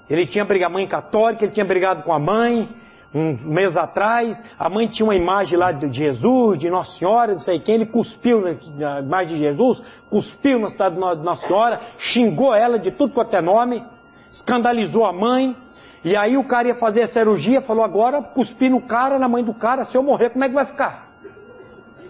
[0.09, 2.67] ele tinha brigado, mãe católica, ele tinha brigado com a mãe,
[3.15, 4.43] uns meses atrás.
[4.59, 7.75] A mãe tinha uma imagem lá de Jesus, de Nossa Senhora, não sei quem.
[7.75, 12.91] Ele cuspiu na imagem de Jesus, cuspiu na cidade de Nossa Senhora, xingou ela de
[12.91, 13.85] tudo quanto é nome,
[14.31, 15.57] escandalizou a mãe.
[16.05, 19.43] E aí o cara ia fazer a cirurgia, falou: agora cuspi no cara, na mãe
[19.43, 21.09] do cara, se eu morrer, como é que vai ficar?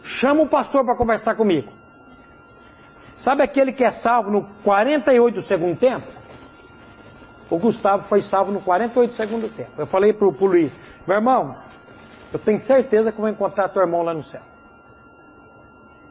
[0.02, 1.72] Chama o pastor para conversar comigo.
[3.16, 6.06] Sabe aquele que é salvo no 48 do segundo tempo?
[7.48, 9.70] O Gustavo foi salvo no 48 do segundo tempo.
[9.78, 10.72] Eu falei para o Luiz,
[11.06, 11.56] meu irmão,
[12.32, 14.42] eu tenho certeza que vou encontrar teu irmão lá no céu.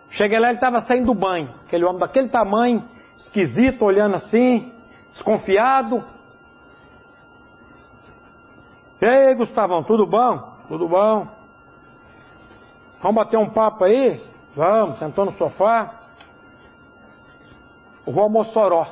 [0.10, 1.54] Cheguei lá, ele estava saindo do banho.
[1.66, 2.84] Aquele homem daquele tamanho,
[3.18, 4.72] esquisito, olhando assim,
[5.16, 6.04] desconfiado.
[9.02, 10.54] E aí, Gustavão, tudo bom?
[10.68, 11.28] Tudo bom?
[13.02, 14.22] Vamos bater um papo aí?
[14.56, 16.02] Vamos, sentou no sofá.
[18.06, 18.88] Rua Mossoró.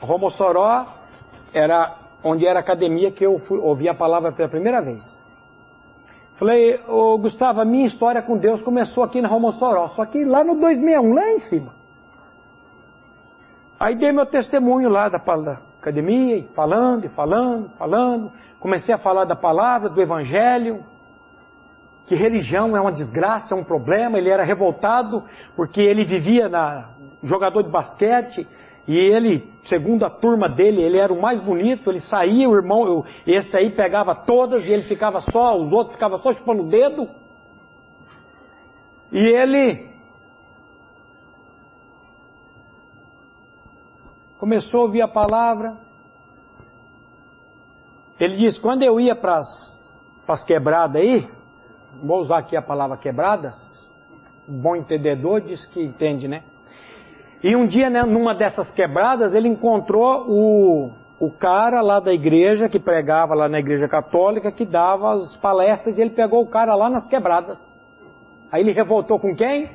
[0.00, 0.86] Rua Mossoró
[1.52, 5.18] era onde era a academia que eu fui, ouvi a palavra pela primeira vez.
[6.36, 10.24] Falei, ô Gustavo, a minha história com Deus começou aqui na Rua Mossoró, só que
[10.24, 11.77] lá no 261, lá em cima.
[13.78, 15.18] Aí dei meu testemunho lá da,
[15.80, 18.32] academia, falando, e falando, falando.
[18.58, 20.84] Comecei a falar da palavra, do evangelho
[22.08, 24.16] que religião é uma desgraça, é um problema.
[24.16, 25.22] Ele era revoltado
[25.54, 26.88] porque ele vivia na
[27.22, 28.48] jogador de basquete
[28.88, 31.90] e ele, segundo a turma dele, ele era o mais bonito.
[31.90, 36.16] Ele saía, o irmão, esse aí pegava todas e ele ficava só, os outros ficavam
[36.18, 37.06] só chupando o dedo.
[39.12, 39.86] E ele
[44.38, 45.76] começou a ouvir a palavra.
[48.18, 49.40] Ele disse: quando eu ia para
[50.28, 51.28] as quebradas aí,
[52.02, 53.54] vou usar aqui a palavra quebradas,
[54.46, 56.42] bom entendedor diz que entende, né?
[57.42, 62.68] E um dia, né, numa dessas quebradas, ele encontrou o, o cara lá da igreja,
[62.68, 66.74] que pregava lá na igreja católica, que dava as palestras, e ele pegou o cara
[66.74, 67.58] lá nas quebradas.
[68.50, 69.70] Aí ele revoltou com quem?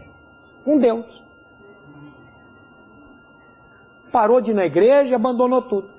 [0.65, 1.23] Com Deus.
[4.13, 5.89] Parou de ir na igreja e abandonou tudo.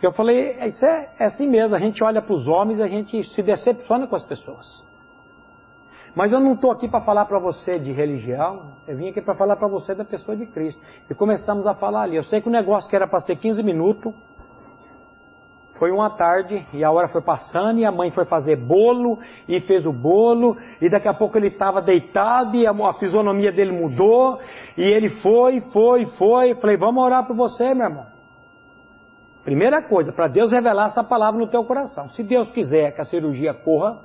[0.00, 2.86] Eu falei, isso é, é assim mesmo, a gente olha para os homens e a
[2.86, 4.84] gente se decepciona com as pessoas.
[6.14, 9.34] Mas eu não estou aqui para falar para você de religião, eu vim aqui para
[9.34, 10.80] falar para você da pessoa de Cristo.
[11.10, 12.16] E começamos a falar ali.
[12.16, 14.14] Eu sei que o negócio que era para ser 15 minutos,
[15.78, 19.18] foi uma tarde e a hora foi passando e a mãe foi fazer bolo
[19.48, 23.50] e fez o bolo e daqui a pouco ele estava deitado e a, a, fisionomia
[23.50, 24.38] dele mudou
[24.76, 26.54] e ele foi, foi, foi.
[26.54, 28.06] Falei, vamos orar por você, meu irmão.
[29.42, 32.08] Primeira coisa, para Deus revelar essa palavra no teu coração.
[32.10, 33.98] Se Deus quiser que a cirurgia corra,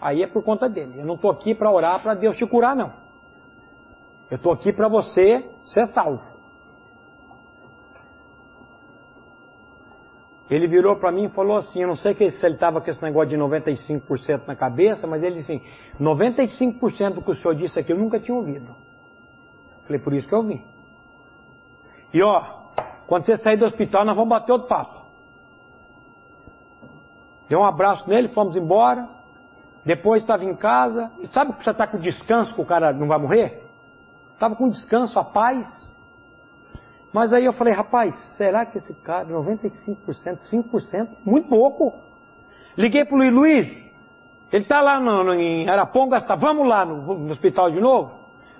[0.00, 1.00] aí é por conta dele.
[1.00, 2.92] Eu não estou aqui para orar para Deus te curar, não.
[4.30, 6.31] Eu estou aqui para você ser salvo.
[10.52, 13.02] Ele virou para mim e falou assim: eu não sei se ele estava com esse
[13.02, 15.64] negócio de 95% na cabeça, mas ele disse assim:
[15.98, 18.70] 95% do que o senhor disse aqui eu nunca tinha ouvido.
[19.86, 20.62] Falei, por isso que eu vim.
[22.12, 22.42] E ó,
[23.06, 25.00] quando você sair do hospital, nós vamos bater outro papo.
[27.48, 29.08] Deu um abraço nele, fomos embora.
[29.86, 31.10] Depois estava em casa.
[31.30, 33.62] Sabe que você está com descanso que o cara não vai morrer?
[34.34, 35.91] Estava com descanso, a paz.
[37.12, 39.96] Mas aí eu falei, rapaz, será que esse cara, 95%,
[40.50, 41.92] 5%, muito pouco.
[42.76, 43.92] Liguei para o Luiz Luiz,
[44.50, 48.12] ele está lá no, no, em Arapongas, tá, vamos lá no, no hospital de novo?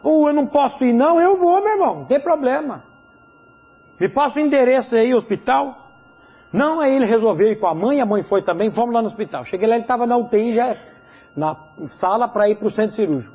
[0.02, 2.82] Ou uh, eu não posso ir não, eu vou, meu irmão, não tem problema.
[3.98, 5.76] Me passa o endereço aí, hospital.
[6.52, 9.06] Não, aí ele resolveu ir com a mãe, a mãe foi também, fomos lá no
[9.06, 9.44] hospital.
[9.44, 10.76] Cheguei lá, ele estava na UTI, já
[11.34, 11.56] na
[12.00, 13.34] sala para ir para o centro cirúrgico.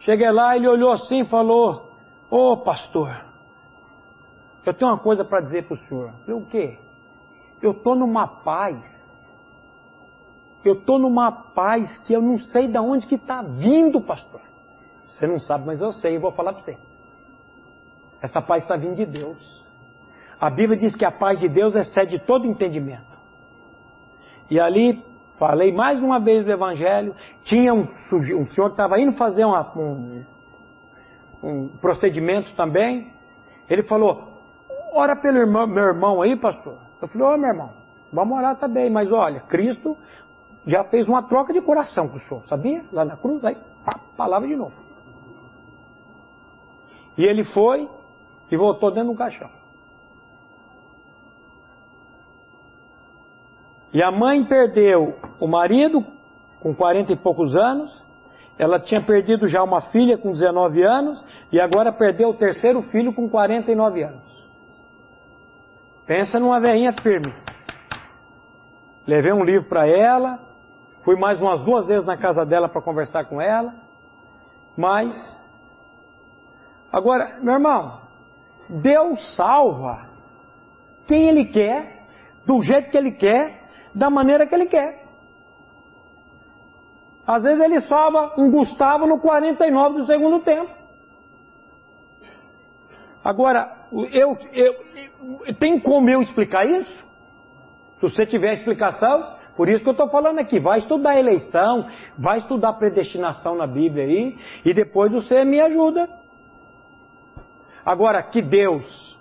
[0.00, 1.90] Cheguei lá, ele olhou assim e falou,
[2.30, 3.29] ô oh, pastor,
[4.70, 6.12] eu tenho uma coisa para dizer para o senhor.
[6.28, 6.78] Eu, o quê?
[7.60, 8.78] Eu estou numa paz.
[10.64, 14.40] Eu estou numa paz que eu não sei de onde que está vindo, pastor.
[15.08, 16.78] Você não sabe, mas eu sei, eu vou falar para você.
[18.22, 19.64] Essa paz está vindo de Deus.
[20.40, 23.10] A Bíblia diz que a paz de Deus excede todo entendimento.
[24.48, 25.04] E ali
[25.36, 27.12] falei mais uma vez do Evangelho.
[27.42, 30.24] Tinha um, um senhor que estava indo fazer uma, um,
[31.42, 33.12] um procedimento também.
[33.68, 34.29] Ele falou:
[34.92, 36.76] ora pelo irmão, meu irmão aí, pastor.
[37.00, 37.70] Eu falei, ô oh, meu irmão,
[38.12, 39.96] vamos orar também, mas olha, Cristo
[40.66, 42.84] já fez uma troca de coração com o senhor, sabia?
[42.92, 44.74] Lá na cruz, aí, pá, palavra de novo.
[47.16, 47.88] E ele foi
[48.50, 49.48] e voltou dentro do caixão.
[53.92, 56.04] E a mãe perdeu o marido
[56.60, 58.04] com 40 e poucos anos,
[58.58, 63.12] ela tinha perdido já uma filha com 19 anos e agora perdeu o terceiro filho
[63.12, 64.49] com 49 anos.
[66.10, 67.32] Pensa numa veinha firme.
[69.06, 70.40] Levei um livro para ela,
[71.04, 73.72] fui mais umas duas vezes na casa dela para conversar com ela,
[74.76, 75.14] mas
[76.92, 78.00] agora, meu irmão,
[78.68, 80.08] Deus salva
[81.06, 82.04] quem Ele quer,
[82.44, 85.04] do jeito que Ele quer, da maneira que Ele quer.
[87.24, 90.72] Às vezes Ele salva um Gustavo no 49 do segundo tempo.
[93.22, 94.74] Agora, eu, eu,
[95.58, 97.04] tem como eu explicar isso?
[97.96, 101.86] Se você tiver explicação, por isso que eu estou falando aqui, vai estudar eleição,
[102.18, 106.08] vai estudar predestinação na Bíblia aí, e depois você me ajuda.
[107.84, 109.18] Agora, que Deus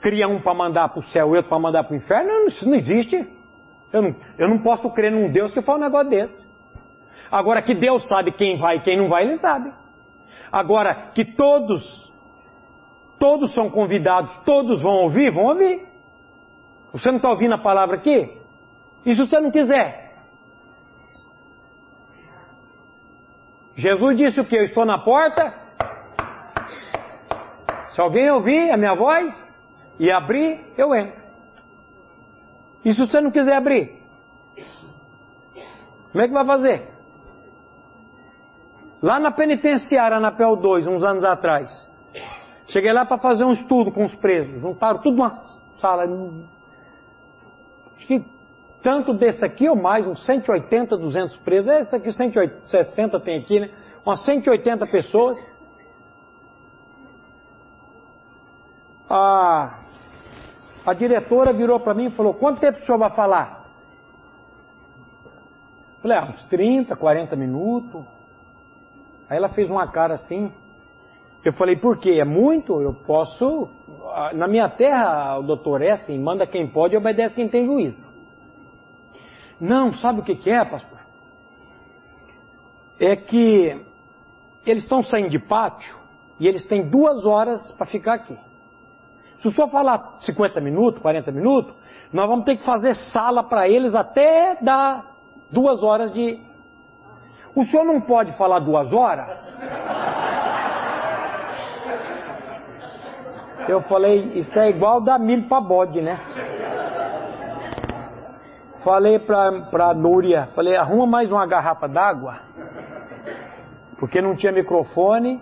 [0.00, 2.68] cria um para mandar para o céu e outro para mandar para o inferno, isso
[2.68, 3.26] não existe.
[3.92, 6.46] Eu não, eu não posso crer num Deus que fala um negócio desse.
[7.30, 9.72] Agora, que Deus sabe quem vai e quem não vai, Ele sabe.
[10.50, 12.07] Agora, que todos
[13.18, 15.30] Todos são convidados, todos vão ouvir?
[15.30, 15.86] Vão ouvir.
[16.92, 18.36] Você não está ouvindo a palavra aqui?
[19.04, 20.08] E se você não quiser?
[23.74, 24.56] Jesus disse o que?
[24.56, 25.54] Eu estou na porta.
[27.90, 29.32] Se alguém ouvir a minha voz
[29.98, 31.20] e abrir, eu entro.
[32.84, 34.00] E se você não quiser abrir?
[36.12, 36.88] Como é que vai fazer?
[39.02, 41.88] Lá na penitenciária, na PEL 2, uns anos atrás,
[42.68, 44.60] Cheguei lá para fazer um estudo com os presos.
[44.60, 45.30] Juntaram tudo numa
[45.78, 46.04] sala.
[47.96, 48.24] Acho que
[48.82, 51.70] tanto desse aqui ou mais, uns 180, 200 presos.
[51.70, 53.70] Esse aqui, 160 tem aqui, né?
[54.04, 55.38] Umas 180 pessoas.
[59.08, 59.80] A,
[60.84, 63.64] a diretora virou para mim e falou: Quanto tempo o senhor vai falar?
[66.02, 68.04] Falei: ah, uns 30, 40 minutos.
[69.28, 70.52] Aí ela fez uma cara assim.
[71.44, 72.18] Eu falei, por quê?
[72.20, 72.80] É muito?
[72.82, 73.68] Eu posso
[74.34, 77.98] na minha terra, o doutor é assim, manda quem pode e obedece quem tem juízo.
[79.60, 80.98] Não, sabe o que, que é, pastor?
[83.00, 83.80] É que
[84.66, 85.96] eles estão saindo de pátio
[86.38, 88.36] e eles têm duas horas para ficar aqui.
[89.38, 91.74] Se o senhor falar 50 minutos, 40 minutos,
[92.12, 95.04] nós vamos ter que fazer sala para eles até dar
[95.50, 96.40] duas horas de.
[97.54, 99.28] O senhor não pode falar duas horas?
[103.68, 106.18] Eu falei, isso é igual dar milho para bode, né?
[108.82, 112.40] Falei pra, pra Núria, falei, arruma mais uma garrafa d'água,
[113.98, 115.38] porque não tinha microfone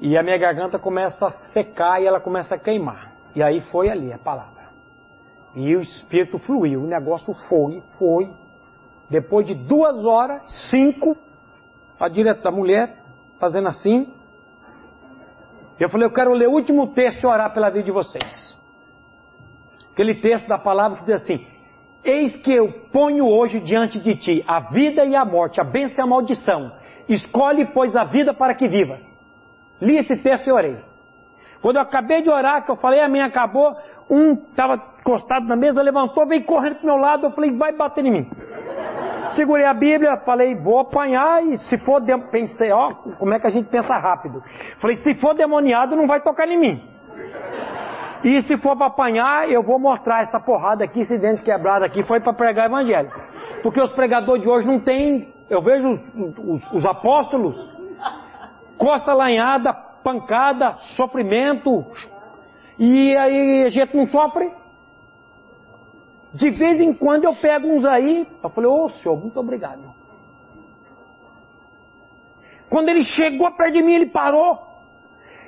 [0.00, 3.12] e a minha garganta começa a secar e ela começa a queimar.
[3.34, 4.64] E aí foi ali a palavra.
[5.54, 8.32] E o Espírito fluiu, o negócio foi, foi.
[9.10, 10.40] Depois de duas horas,
[10.70, 11.14] cinco,
[12.00, 12.96] a diretora, a mulher,
[13.38, 14.13] fazendo assim.
[15.78, 18.54] Eu falei, eu quero ler o último texto e orar pela vida de vocês.
[19.92, 21.46] Aquele texto da palavra que diz assim:
[22.04, 26.04] Eis que eu ponho hoje diante de ti a vida e a morte, a bênção
[26.04, 26.72] e a maldição.
[27.08, 29.02] Escolhe, pois, a vida para que vivas.
[29.80, 30.78] Li esse texto e orei.
[31.62, 33.74] Quando eu acabei de orar, que eu falei, a minha acabou,
[34.10, 38.04] um estava encostado na mesa, levantou, veio correndo para meu lado, eu falei, vai bater
[38.04, 38.30] em mim.
[39.32, 42.16] Segurei a Bíblia, falei, vou apanhar e se for, de...
[42.30, 44.42] pensei, ó, como é que a gente pensa rápido.
[44.80, 46.82] Falei, se for demoniado, não vai tocar em mim.
[48.22, 52.02] E se for para apanhar, eu vou mostrar essa porrada aqui, esse dente quebrado aqui,
[52.02, 53.10] foi para pregar evangelho.
[53.62, 56.00] Porque os pregadores de hoje não tem, eu vejo os,
[56.38, 57.54] os, os apóstolos,
[58.78, 59.72] costa lanhada,
[60.02, 61.84] pancada, sofrimento,
[62.78, 64.50] e aí a gente não sofre.
[66.34, 69.80] De vez em quando eu pego uns aí, eu falei, ô oh, senhor, muito obrigado.
[72.68, 74.58] Quando ele chegou perto de mim, ele parou.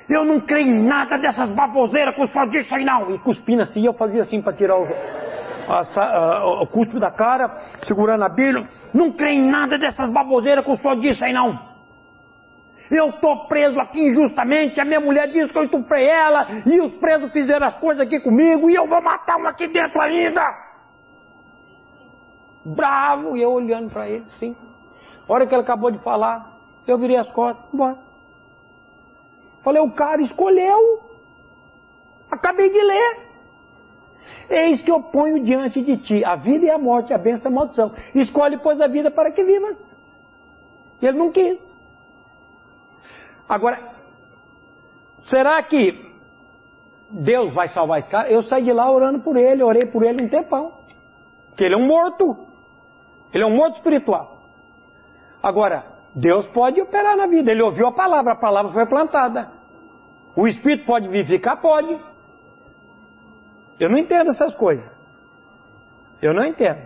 [0.09, 3.11] Eu não creio em nada dessas baboseiras que o senhor disse aí não.
[3.11, 7.57] E cuspindo assim, eu fazia assim para tirar o, a, a, o cuspe da cara,
[7.82, 8.68] segurando a Bíblia.
[8.95, 11.59] Não creio em nada dessas baboseiras que o senhor disse aí não.
[12.89, 16.95] Eu estou preso aqui injustamente, a minha mulher disse que eu estuprei ela, e os
[16.95, 20.66] presos fizeram as coisas aqui comigo, e eu vou matar um aqui dentro ainda.
[22.75, 24.57] Bravo, e eu olhando para ele, sim.
[25.29, 27.97] A hora que ele acabou de falar, eu virei as costas, embora.
[29.62, 31.01] Falei, o cara escolheu.
[32.29, 33.27] Acabei de ler.
[34.51, 37.55] Eis que eu ponho diante de ti a vida e a morte, a bênção e
[37.55, 37.93] a maldição.
[38.14, 39.79] Escolhe, pois, a vida para que vivas.
[41.01, 41.61] E ele não quis.
[43.49, 43.93] Agora,
[45.25, 46.05] será que
[47.11, 48.29] Deus vai salvar esse cara?
[48.29, 50.73] Eu saí de lá orando por ele, orei por ele um tempão.
[51.49, 52.45] Porque ele é um morto.
[53.37, 54.39] Ele é um morto espiritual.
[55.43, 55.84] Agora,
[56.14, 57.53] Deus pode operar na vida.
[57.53, 59.51] Ele ouviu a palavra, a palavra foi plantada.
[60.34, 61.61] O espírito pode vivificar?
[61.61, 62.01] Pode.
[63.78, 64.87] Eu não entendo essas coisas.
[66.22, 66.80] Eu não entendo.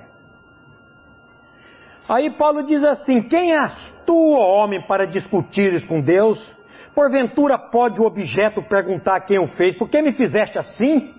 [2.09, 6.53] Aí Paulo diz assim: Quem és tu, homem, para discutires com Deus?
[6.97, 11.15] Porventura pode o objeto perguntar quem o fez: Por que me fizeste assim?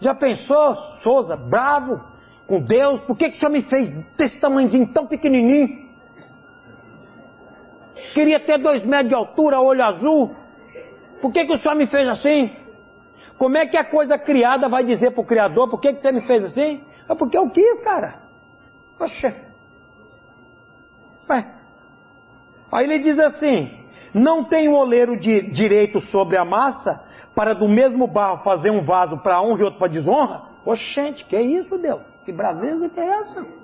[0.00, 2.10] Já pensou, Souza, bravo
[2.50, 3.00] com Deus?
[3.02, 5.88] Por que, que o Senhor me fez desse tamanhozinho tão pequenininho?
[8.12, 10.34] Queria ter dois metros de altura, olho azul.
[11.22, 12.50] Por que, que o Senhor me fez assim?
[13.38, 16.10] Como é que a coisa criada vai dizer para o Criador, por que, que você
[16.10, 16.82] me fez assim?
[17.08, 18.16] É porque eu quis, cara.
[18.98, 19.32] Poxa.
[21.30, 21.54] Ué.
[22.72, 23.70] Aí ele diz assim:
[24.12, 27.00] não tem o oleiro de direito sobre a massa
[27.32, 30.49] para do mesmo barro fazer um vaso para honra e outro para desonra?
[30.64, 32.02] Oxente, que é isso, Deus?
[32.24, 33.60] Que braveza que é essa?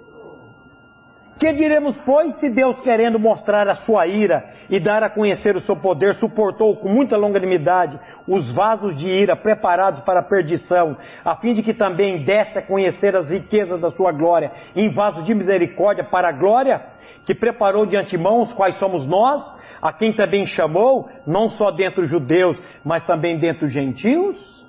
[1.38, 5.60] Que diremos, pois, se Deus, querendo mostrar a sua ira e dar a conhecer o
[5.60, 11.36] seu poder, suportou com muita longanimidade os vasos de ira preparados para a perdição, a
[11.36, 15.34] fim de que também desse a conhecer as riquezas da sua glória em vasos de
[15.34, 16.82] misericórdia para a glória,
[17.26, 19.42] que preparou de antemão, os quais somos nós,
[19.82, 24.66] a quem também chamou, não só dentre os judeus, mas também dentre os gentios?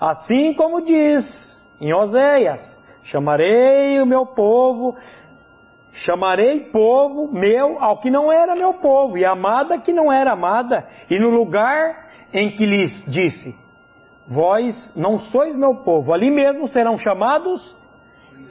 [0.00, 4.96] Assim como diz em Oséias, chamarei o meu povo
[5.92, 10.88] Chamarei povo meu ao que não era meu povo, e amada que não era amada,
[11.10, 13.54] e no lugar em que lhes disse:
[14.28, 17.76] Vós não sois meu povo, ali mesmo serão chamados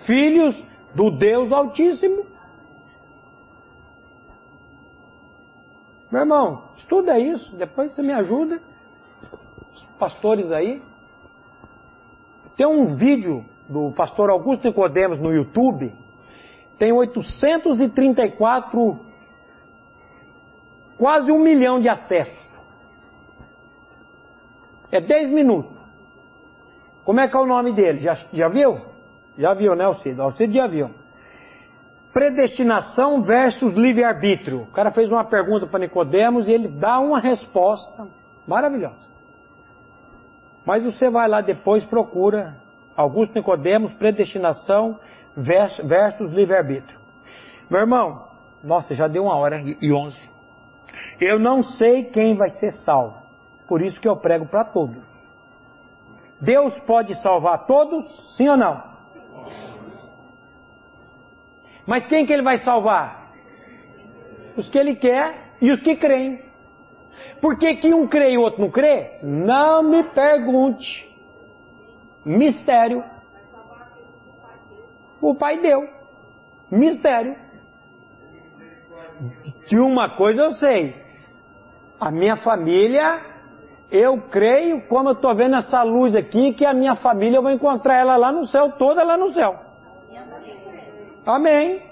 [0.06, 0.62] filhos
[0.94, 2.26] do Deus Altíssimo.
[6.12, 8.60] Meu irmão, estuda isso, depois você me ajuda.
[9.74, 10.82] Os pastores aí.
[12.60, 15.94] Tem um vídeo do pastor Augusto Nicodemos no YouTube
[16.78, 19.00] tem 834,
[20.98, 22.38] quase um milhão de acessos.
[24.92, 25.72] É 10 minutos.
[27.06, 28.00] Como é que é o nome dele?
[28.00, 28.82] Já, já viu?
[29.38, 30.22] Já viu, né, Alcido?
[30.22, 30.90] Alcido já viu.
[32.12, 34.64] Predestinação versus livre-arbítrio.
[34.64, 38.06] O cara fez uma pergunta para Nicodemos e ele dá uma resposta
[38.46, 39.19] maravilhosa.
[40.70, 42.56] Mas você vai lá depois, procura
[42.96, 45.00] Augusto Nicodemos, predestinação
[45.36, 47.00] versus livre-arbítrio.
[47.72, 48.28] Meu irmão,
[48.64, 50.30] nossa, já deu uma hora e onze.
[51.20, 53.16] Eu não sei quem vai ser salvo.
[53.68, 55.04] Por isso que eu prego para todos.
[56.40, 58.06] Deus pode salvar todos,
[58.38, 58.84] sim ou não?
[61.88, 63.32] Mas quem que ele vai salvar?
[64.56, 66.48] Os que ele quer e os que creem.
[67.42, 69.20] Por que, que um crê e o outro não crê?
[69.24, 71.10] Não me pergunte.
[72.26, 73.04] Mistério.
[75.22, 75.88] O pai deu.
[76.72, 77.36] Mistério.
[79.68, 80.96] De uma coisa eu sei.
[82.00, 83.22] A minha família,
[83.92, 87.52] eu creio, como eu estou vendo essa luz aqui, que a minha família eu vou
[87.52, 89.60] encontrar ela lá no céu, toda lá no céu.
[91.26, 91.84] Amém.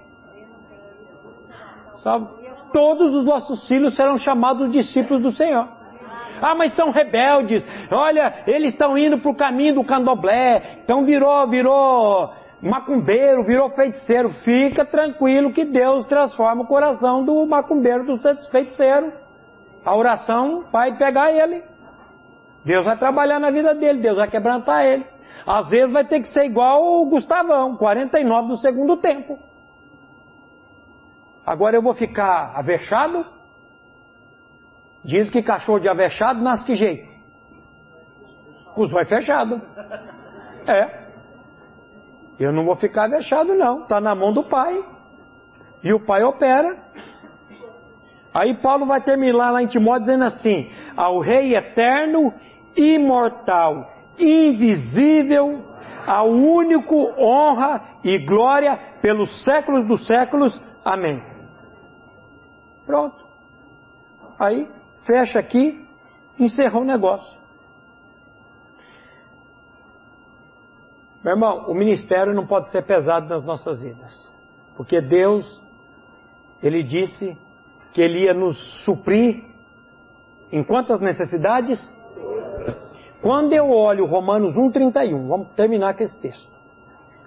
[1.99, 2.47] Sabe?
[2.77, 5.67] Todos os nossos filhos serão chamados discípulos do Senhor.
[6.39, 7.65] Ah, mas são rebeldes.
[7.91, 10.81] Olha, eles estão indo para o caminho do candomblé.
[10.83, 12.31] Então virou, virou
[12.61, 14.29] macumbeiro, virou feiticeiro.
[14.29, 18.19] Fica tranquilo que Deus transforma o coração do macumbeiro, do
[18.51, 19.11] feiticeiro.
[19.83, 21.63] A oração vai pegar ele.
[22.63, 25.03] Deus vai trabalhar na vida dele, Deus vai quebrantar ele.
[25.47, 29.39] Às vezes vai ter que ser igual o Gustavão, 49 do segundo tempo.
[31.48, 33.26] Agora eu vou ficar avexado?
[35.06, 37.07] Diz que cachorro de avexado nasce que jeito?
[38.76, 39.61] Com os olhos fechados.
[40.69, 41.07] É.
[42.38, 43.84] Eu não vou ficar avexado, não.
[43.84, 44.84] Está na mão do pai.
[45.82, 46.78] E o pai opera.
[48.34, 52.34] Aí Paulo vai terminar lá em Timóteo dizendo assim: ao Rei eterno,
[52.76, 55.64] imortal, invisível,
[56.06, 60.61] ao único honra e glória pelos séculos dos séculos.
[60.84, 61.24] Amém.
[62.88, 63.23] Pronto.
[64.39, 64.68] Aí
[65.05, 65.85] fecha aqui,
[66.39, 67.38] encerrou o negócio.
[71.23, 74.34] Meu irmão, o ministério não pode ser pesado nas nossas vidas.
[74.77, 75.61] Porque Deus,
[76.64, 77.38] Ele disse
[77.91, 79.43] que Ele ia nos suprir
[80.51, 81.93] em quantas necessidades?
[83.22, 86.55] Quando eu olho Romanos 1,31, vamos terminar com esse texto.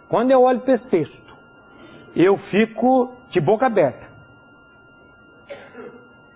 [0.09, 1.37] Quando eu olho para esse texto,
[2.17, 4.10] eu fico de boca aberta.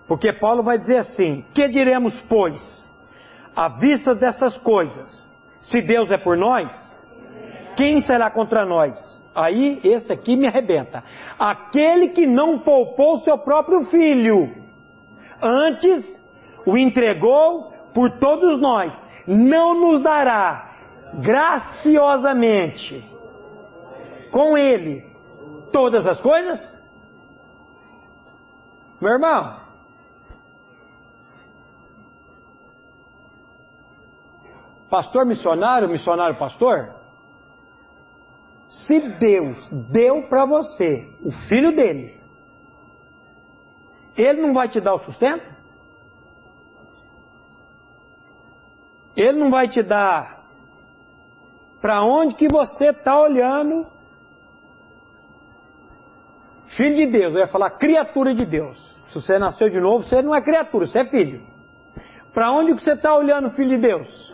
[0.07, 2.61] Porque Paulo vai dizer assim: Que diremos, pois,
[3.55, 5.33] à vista dessas coisas?
[5.61, 6.71] Se Deus é por nós,
[7.77, 9.25] quem será contra nós?
[9.35, 11.03] Aí, esse aqui me arrebenta.
[11.39, 14.55] Aquele que não poupou seu próprio filho,
[15.43, 16.23] antes
[16.67, 18.95] o entregou por todos nós,
[19.27, 20.71] não nos dará
[21.15, 23.05] graciosamente
[24.31, 25.05] com ele
[25.73, 26.61] todas as coisas?
[29.01, 29.64] Meu irmão,
[34.95, 36.95] pastor missionário, missionário pastor,
[38.69, 42.17] se Deus deu para você o filho dele,
[44.17, 45.45] ele não vai te dar o sustento?
[49.17, 50.45] Ele não vai te dar
[51.81, 53.89] para onde que você está olhando?
[56.77, 58.79] Filho de Deus, eu ia falar criatura de Deus.
[59.09, 61.45] Se você nasceu de novo, você não é criatura, você é filho.
[62.33, 64.34] Para onde que você está olhando, filho de Deus?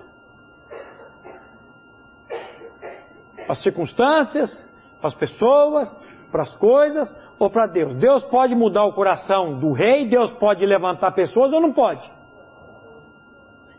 [3.50, 4.68] Para as circunstâncias,
[5.00, 6.00] para as pessoas,
[6.30, 7.96] para as coisas ou para Deus.
[7.96, 12.08] Deus pode mudar o coração do rei, Deus pode levantar pessoas ou não pode.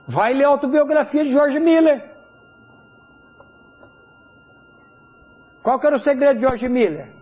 [0.10, 2.11] Vai ler a autobiografia de George Miller.
[5.64, 7.14] Qual que era o segredo de George Miller?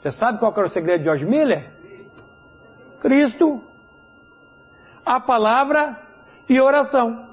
[0.00, 1.70] Você sabe qual que era o segredo de George Miller?
[3.02, 3.62] Cristo,
[5.04, 6.00] a palavra
[6.48, 7.25] e oração.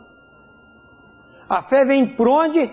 [1.49, 2.71] A fé vem por onde?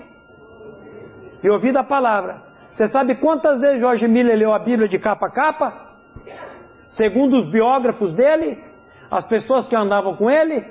[1.42, 2.42] E ouvindo a palavra.
[2.70, 5.90] Você sabe quantas vezes Jorge Miller leu a Bíblia de capa a capa?
[6.88, 8.62] Segundo os biógrafos dele,
[9.10, 10.64] as pessoas que andavam com ele?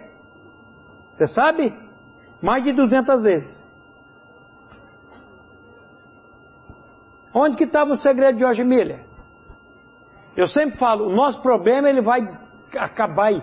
[1.11, 1.73] Você sabe?
[2.41, 3.67] Mais de 200 vezes.
[7.33, 9.03] Onde que estava o segredo de Jorge Miller?
[10.35, 12.21] Eu sempre falo, o nosso problema ele vai
[12.77, 13.33] acabar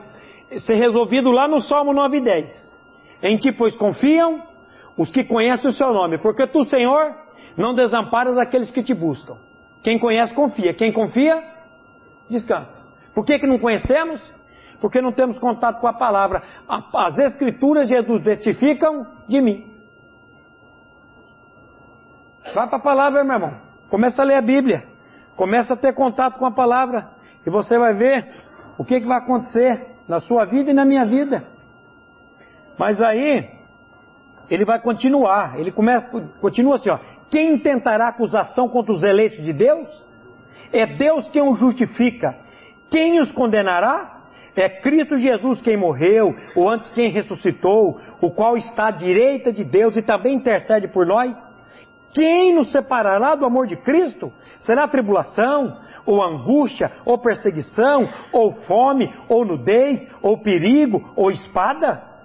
[0.51, 2.76] e ser resolvido lá no Salmo 9 e 10.
[3.27, 4.43] Em ti, pois, confiam
[4.97, 7.15] os que conhecem o seu nome, porque tu, Senhor,
[7.57, 9.37] não desamparas aqueles que te buscam.
[9.83, 10.73] Quem conhece, confia.
[10.75, 11.43] Quem confia,
[12.29, 12.85] descansa.
[13.15, 14.35] Por que, que não conhecemos?
[14.81, 16.43] porque não temos contato com a palavra.
[16.95, 19.67] As Escrituras, Jesus, testificam de mim.
[22.55, 23.55] Vá para a palavra, meu irmão.
[23.91, 24.85] Começa a ler a Bíblia.
[25.35, 27.11] Começa a ter contato com a palavra.
[27.45, 28.27] E você vai ver
[28.79, 31.45] o que, que vai acontecer na sua vida e na minha vida.
[32.79, 33.49] Mas aí,
[34.51, 35.59] ele vai continuar.
[35.59, 36.07] Ele começa,
[36.41, 36.99] continua assim, ó.
[37.31, 40.05] Quem tentará acusação contra os eleitos de Deus?
[40.73, 42.37] É Deus quem os justifica.
[42.91, 44.17] Quem os condenará?
[44.55, 49.63] É Cristo Jesus quem morreu, ou antes quem ressuscitou, o qual está à direita de
[49.63, 51.37] Deus e também intercede por nós.
[52.15, 54.33] Quem nos separará do amor de Cristo?
[54.61, 62.16] Será tribulação, ou angústia, ou perseguição, ou fome, ou nudez, ou perigo, ou espada?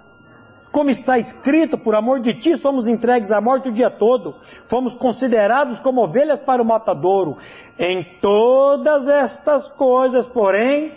[0.72, 4.36] Como está escrito, por amor de ti somos entregues à morte o dia todo,
[4.70, 7.38] fomos considerados como ovelhas para o matadouro.
[7.78, 10.94] Em todas estas coisas, porém,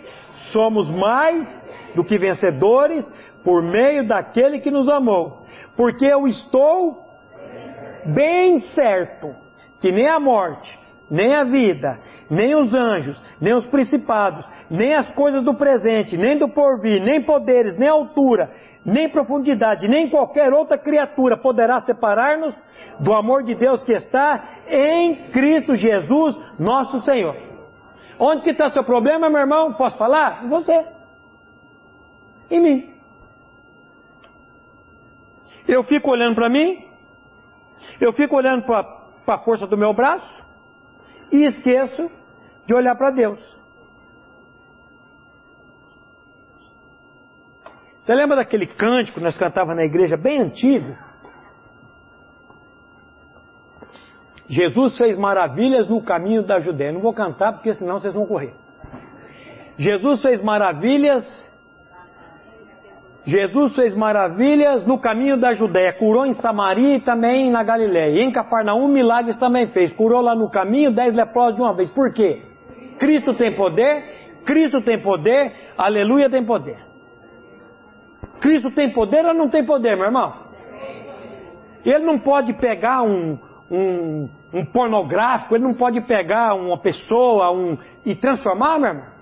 [0.51, 1.45] somos mais
[1.93, 3.05] do que vencedores
[3.43, 5.41] por meio daquele que nos amou.
[5.75, 7.03] Porque eu estou
[8.05, 9.35] bem certo
[9.81, 11.99] que nem a morte, nem a vida,
[12.29, 17.21] nem os anjos, nem os principados, nem as coisas do presente, nem do porvir, nem
[17.21, 18.51] poderes, nem altura,
[18.83, 22.55] nem profundidade, nem qualquer outra criatura poderá separar-nos
[22.99, 27.35] do amor de Deus que está em Cristo Jesus, nosso Senhor.
[28.17, 29.73] Onde que está seu problema, meu irmão?
[29.73, 30.45] Posso falar?
[30.45, 30.85] Em você.
[32.49, 32.95] Em mim.
[35.67, 36.85] Eu fico olhando para mim,
[37.99, 38.85] eu fico olhando para
[39.27, 40.44] a força do meu braço
[41.31, 42.09] e esqueço
[42.65, 43.39] de olhar para Deus.
[47.99, 50.95] Você lembra daquele cântico que nós cantávamos na igreja bem antigo?
[54.47, 56.91] Jesus fez maravilhas no caminho da Judéia.
[56.91, 58.53] Não vou cantar porque senão vocês vão correr.
[59.77, 61.25] Jesus fez maravilhas
[63.25, 68.19] Jesus fez maravilhas no caminho da Judéia, curou em Samaria e também na Galiléia.
[68.19, 69.91] E em Cafarnaum milagres também fez.
[69.93, 71.89] Curou lá no caminho dez leprosos de uma vez.
[71.89, 72.43] Por quê?
[72.99, 76.77] Cristo tem poder, Cristo tem poder, aleluia tem poder.
[78.39, 80.45] Cristo tem poder ou não tem poder, meu irmão?
[81.83, 83.39] Ele não pode pegar um,
[83.71, 87.75] um, um pornográfico, ele não pode pegar uma pessoa um,
[88.05, 89.14] e transformar, meu irmão.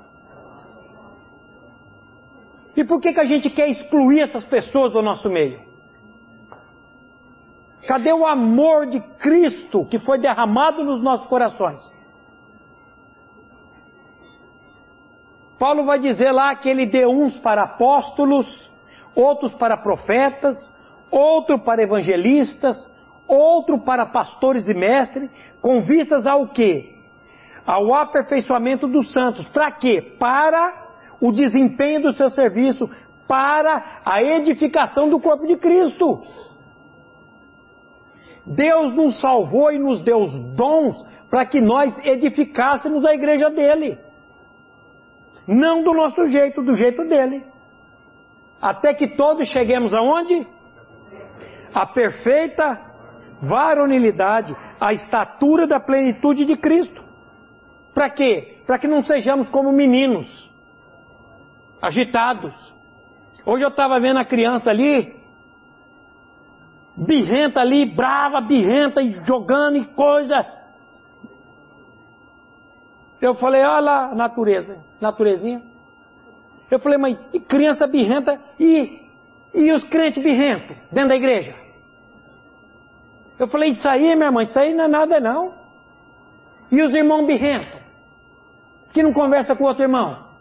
[2.75, 5.59] E por que, que a gente quer excluir essas pessoas do nosso meio?
[7.87, 11.81] Cadê o amor de Cristo que foi derramado nos nossos corações?
[15.59, 18.71] Paulo vai dizer lá que ele deu uns para apóstolos,
[19.15, 20.55] outros para profetas,
[21.11, 22.75] outro para evangelistas,
[23.27, 25.29] outro para pastores e mestres,
[25.61, 26.95] com vistas ao quê?
[27.65, 29.47] Ao aperfeiçoamento dos santos.
[29.49, 30.01] Para quê?
[30.19, 30.82] Para
[31.23, 32.89] o desempenho do seu serviço
[33.25, 36.21] para a edificação do corpo de Cristo.
[38.45, 43.97] Deus nos salvou e nos deu dons para que nós edificássemos a igreja dele.
[45.47, 47.45] Não do nosso jeito, do jeito dele.
[48.61, 50.45] Até que todos cheguemos aonde?
[51.73, 52.77] A perfeita
[53.41, 57.01] varonilidade, a estatura da plenitude de Cristo.
[57.93, 58.57] Para quê?
[58.67, 60.52] Para que não sejamos como meninos
[61.83, 62.73] agitados.
[63.45, 65.13] Hoje eu estava vendo a criança ali,
[66.95, 70.45] birrenta ali, brava, birrenta, e jogando e coisa.
[73.21, 75.61] Eu falei, olha lá a natureza, naturezinha.
[76.71, 79.01] Eu falei, mãe, e criança birrenta e,
[79.53, 81.53] e os crentes birrentos dentro da igreja?
[83.37, 85.53] Eu falei, isso aí, minha mãe, isso aí não é nada não.
[86.71, 87.77] E os irmãos birrentos,
[88.93, 90.32] que não conversa com outro irmão?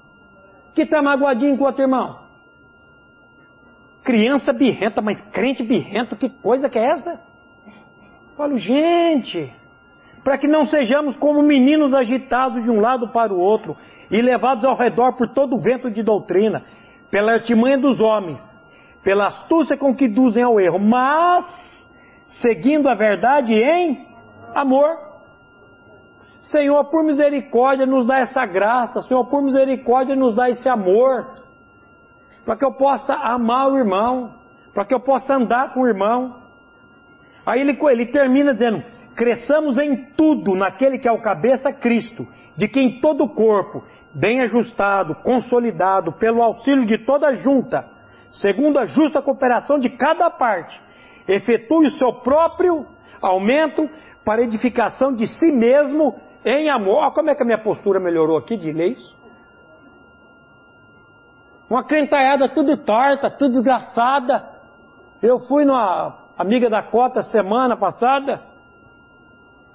[0.74, 2.20] Que está magoadinho com o outro irmão.
[4.03, 7.20] Criança birrenta, mas crente birrento, que coisa que é essa?
[8.36, 9.53] Falo, gente,
[10.24, 13.77] para que não sejamos como meninos agitados de um lado para o outro
[14.11, 16.65] e levados ao redor por todo o vento de doutrina,
[17.11, 18.40] pela artimanha dos homens,
[19.03, 21.44] pela astúcia com que duzem ao erro, mas
[22.40, 24.07] seguindo a verdade em
[24.55, 25.12] amor.
[26.43, 29.01] Senhor, por misericórdia, nos dá essa graça.
[29.02, 31.43] Senhor, por misericórdia, nos dá esse amor.
[32.44, 34.35] Para que eu possa amar o irmão.
[34.74, 36.43] Para que eu possa andar com o irmão.
[37.47, 38.82] Aí ele, ele termina dizendo:
[39.14, 44.40] cresçamos em tudo naquele que é o cabeça Cristo, de quem todo o corpo, bem
[44.40, 47.85] ajustado, consolidado, pelo auxílio de toda junta,
[48.31, 50.81] segundo a justa cooperação de cada parte,
[51.28, 52.86] efetue o seu próprio
[53.20, 53.89] aumento
[54.24, 56.14] para edificação de si mesmo
[56.44, 57.12] em amor.
[57.12, 59.16] Como é que a minha postura melhorou aqui de ler isso.
[61.69, 64.47] Uma crentalhada tudo torta, tudo desgraçada.
[65.23, 68.43] Eu fui numa amiga da Cota semana passada,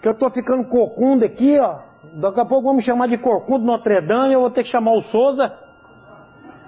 [0.02, 1.80] que eu estou ficando corcunda aqui, ó.
[2.14, 5.02] Daqui a pouco vamos chamar de corcundo Notre Dame, eu vou ter que chamar o
[5.02, 5.52] Souza.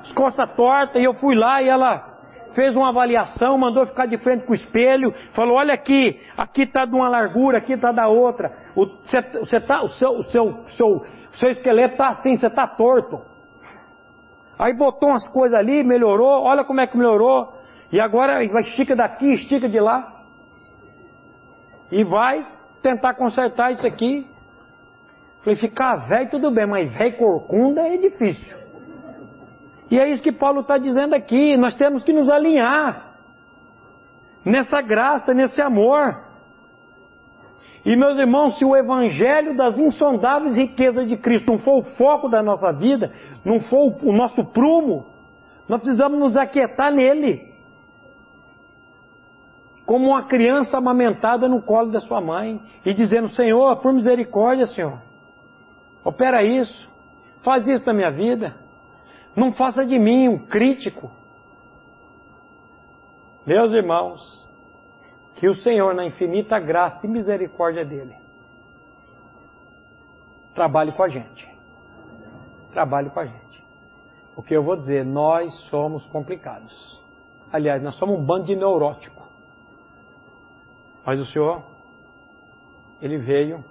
[0.01, 2.08] As costas tortas, e eu fui lá e ela
[2.53, 6.85] fez uma avaliação, mandou ficar de frente com o espelho, falou, olha aqui, aqui está
[6.85, 8.51] de uma largura, aqui está da outra.
[8.75, 12.47] O, você tá, o, seu, o, seu, o, seu, o seu esqueleto está assim, você
[12.47, 13.21] está torto.
[14.57, 17.53] Aí botou umas coisas ali, melhorou, olha como é que melhorou.
[17.91, 20.23] E agora estica daqui, estica de lá.
[21.91, 22.45] E vai
[22.81, 24.27] tentar consertar isso aqui.
[25.43, 28.57] Falei, ficar velho tudo bem, mas velho corcunda é difícil.
[29.91, 31.57] E é isso que Paulo está dizendo aqui.
[31.57, 33.15] Nós temos que nos alinhar
[34.45, 36.29] nessa graça, nesse amor.
[37.85, 42.29] E meus irmãos, se o evangelho das insondáveis riquezas de Cristo não for o foco
[42.29, 43.11] da nossa vida,
[43.43, 45.05] não for o nosso prumo,
[45.67, 47.49] nós precisamos nos aquietar nele.
[49.85, 54.99] Como uma criança amamentada no colo da sua mãe e dizendo: Senhor, por misericórdia, Senhor,
[56.03, 56.87] opera isso,
[57.41, 58.55] faz isso na minha vida.
[59.39, 61.09] Não faça de mim um crítico.
[63.45, 64.45] Meus irmãos,
[65.35, 68.17] que o Senhor, na infinita graça e misericórdia dele,
[70.53, 71.47] trabalhe com a gente.
[72.73, 73.63] Trabalhe com a gente.
[74.35, 77.01] O que eu vou dizer, nós somos complicados.
[77.49, 79.23] Aliás, nós somos um bando de neurótico.
[81.05, 81.63] Mas o Senhor,
[83.01, 83.63] ele veio.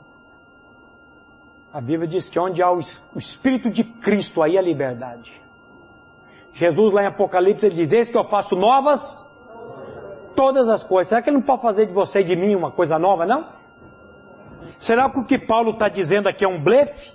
[1.70, 2.80] A Bíblia diz que onde há o
[3.16, 5.47] Espírito de Cristo, aí a liberdade.
[6.58, 9.00] Jesus lá em Apocalipse ele diz: Eis que eu faço novas
[10.34, 11.08] todas as coisas.
[11.08, 13.46] Será que ele não pode fazer de você e de mim uma coisa nova, não?
[14.80, 17.12] Será que o que Paulo está dizendo aqui é um blefe?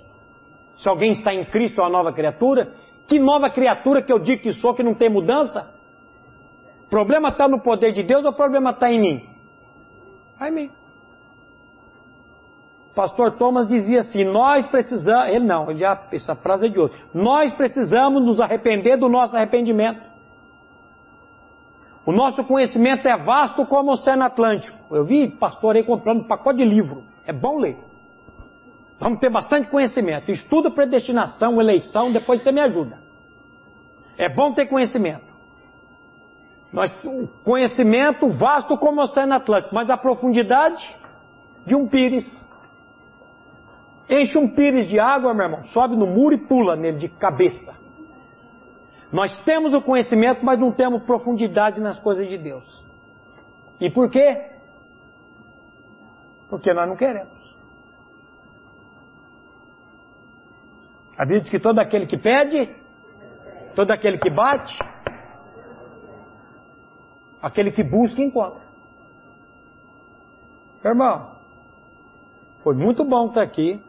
[0.78, 2.72] Se alguém está em Cristo é uma nova criatura?
[3.06, 5.70] Que nova criatura que eu digo que sou que não tem mudança?
[6.86, 9.28] O problema está no poder de Deus ou o problema está em mim?
[10.32, 10.70] Está em mim.
[12.94, 15.28] Pastor Thomas dizia assim: Nós precisamos.
[15.30, 16.96] Ele não, ele já, essa frase é de outro.
[17.12, 20.00] Nós precisamos nos arrepender do nosso arrependimento.
[22.06, 24.76] O nosso conhecimento é vasto como o Oceano Atlântico.
[24.94, 27.02] Eu vi pastor aí comprando um pacote de livro.
[27.26, 27.78] É bom ler.
[29.00, 30.30] Vamos ter bastante conhecimento.
[30.30, 32.98] Estuda predestinação, eleição, depois você me ajuda.
[34.18, 35.24] É bom ter conhecimento.
[36.72, 36.96] Nós,
[37.44, 40.96] conhecimento vasto como o Oceano Atlântico, mas a profundidade
[41.66, 42.24] de um pires.
[44.08, 47.74] Enche um pires de água, meu irmão, sobe no muro e pula nele de cabeça.
[49.12, 52.84] Nós temos o conhecimento, mas não temos profundidade nas coisas de Deus.
[53.80, 54.50] E por quê?
[56.50, 57.32] Porque nós não queremos.
[61.16, 62.74] A Bíblia diz que todo aquele que pede,
[63.74, 64.76] todo aquele que bate,
[67.40, 68.64] aquele que busca, encontra.
[70.84, 71.36] Irmão,
[72.62, 73.83] foi muito bom estar aqui.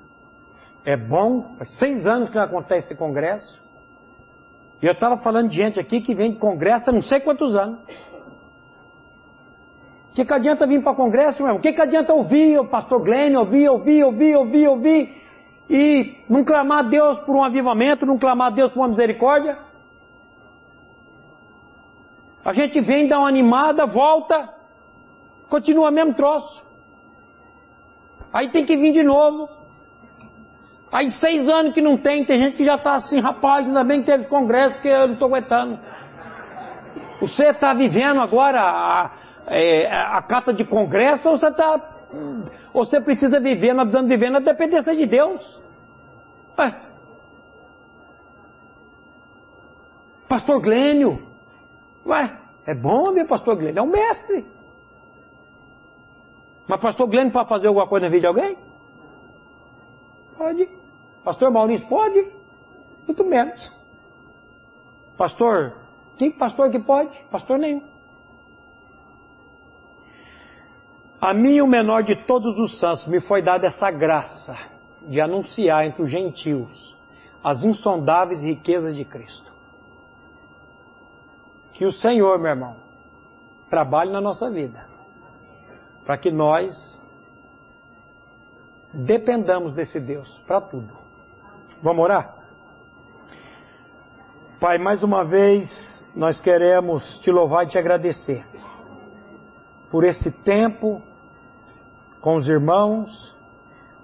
[0.86, 3.60] É bom, faz seis anos que não acontece esse congresso.
[4.82, 7.56] E eu estava falando de gente aqui que vem de congresso há não sei quantos
[7.56, 7.80] anos.
[10.12, 11.60] O que, que adianta vir para congresso, meu irmão?
[11.60, 15.24] O que, que adianta ouvir o pastor Glenn, ouvir, ouvir, ouvir, ouvir, ouvir,
[15.68, 19.58] e não clamar a Deus por um avivamento, não clamar a Deus por uma misericórdia?
[22.46, 24.54] A gente vem, dá uma animada, volta,
[25.50, 26.64] continua mesmo troço.
[28.32, 29.50] Aí tem que vir de novo.
[30.96, 34.00] Aí seis anos que não tem, tem gente que já está assim, rapaz, ainda bem
[34.00, 35.78] que teve congresso, porque eu não estou aguentando.
[37.20, 39.12] Você está vivendo agora a,
[39.48, 41.82] é, a, a de congresso ou você está.
[42.74, 45.62] Você precisa viver, nós precisamos viver na dependência de Deus.
[46.58, 46.74] Ué.
[50.30, 51.22] Pastor Glênio.
[52.06, 54.46] Ué, é bom ver pastor Glênio, é um mestre.
[56.70, 58.58] Mas pastor Glênio pode fazer alguma coisa na vida de alguém?
[60.38, 60.85] Pode.
[61.26, 62.32] Pastor Maurício pode?
[63.08, 63.74] Muito menos.
[65.18, 65.74] Pastor,
[66.18, 67.18] quem pastor que pode?
[67.32, 67.82] Pastor nenhum.
[71.20, 74.56] A mim, o menor de todos os santos, me foi dada essa graça
[75.08, 76.96] de anunciar entre os gentios
[77.44, 79.52] as insondáveis riquezas de Cristo.
[81.74, 82.76] Que o Senhor, meu irmão,
[83.70, 84.88] trabalhe na nossa vida,
[86.06, 87.02] para que nós
[88.94, 91.05] dependamos desse Deus para tudo.
[91.86, 92.34] Vamos orar?
[94.60, 95.70] Pai, mais uma vez
[96.16, 98.44] nós queremos te louvar e te agradecer
[99.92, 101.00] por esse tempo
[102.22, 103.38] com os irmãos,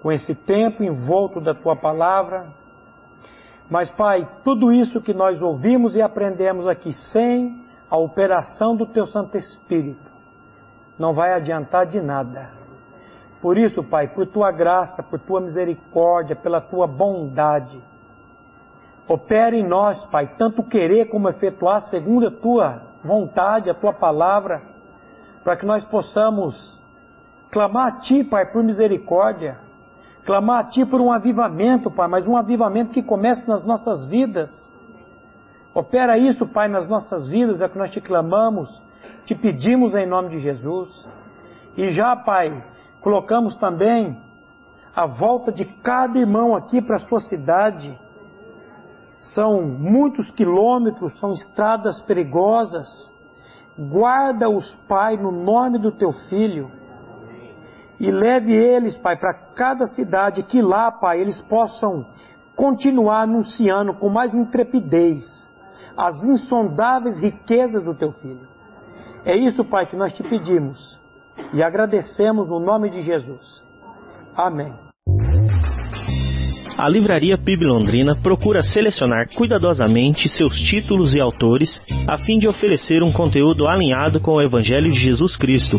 [0.00, 2.52] com esse tempo envolto da tua palavra.
[3.68, 9.08] Mas, Pai, tudo isso que nós ouvimos e aprendemos aqui sem a operação do Teu
[9.08, 10.08] Santo Espírito
[10.96, 12.61] não vai adiantar de nada.
[13.42, 17.82] Por isso, Pai, por Tua graça, por Tua misericórdia, pela Tua bondade,
[19.08, 24.62] opere em nós, Pai, tanto querer como efetuar segundo a Tua vontade, a Tua palavra,
[25.42, 26.80] para que nós possamos
[27.50, 29.58] clamar a Ti, Pai, por misericórdia,
[30.24, 34.72] clamar a Ti por um avivamento, Pai, mas um avivamento que comece nas nossas vidas.
[35.74, 38.80] Opera isso, Pai, nas nossas vidas, é que nós te clamamos,
[39.24, 41.08] te pedimos em nome de Jesus.
[41.76, 42.70] E já, Pai,
[43.02, 44.16] colocamos também
[44.94, 47.98] a volta de cada irmão aqui para a sua cidade.
[49.20, 52.86] São muitos quilômetros, são estradas perigosas.
[53.78, 56.70] Guarda-os, Pai, no nome do teu filho
[58.02, 62.04] e leve eles, Pai, para cada cidade, que lá, Pai, eles possam
[62.56, 65.24] continuar anunciando com mais intrepidez
[65.96, 68.48] as insondáveis riquezas do Teu Filho.
[69.24, 71.00] É isso, Pai, que nós te pedimos
[71.52, 73.62] e agradecemos no nome de Jesus.
[74.36, 74.72] Amém.
[76.78, 81.70] A Livraria PIB Londrina procura selecionar cuidadosamente seus títulos e autores
[82.08, 85.78] a fim de oferecer um conteúdo alinhado com o Evangelho de Jesus Cristo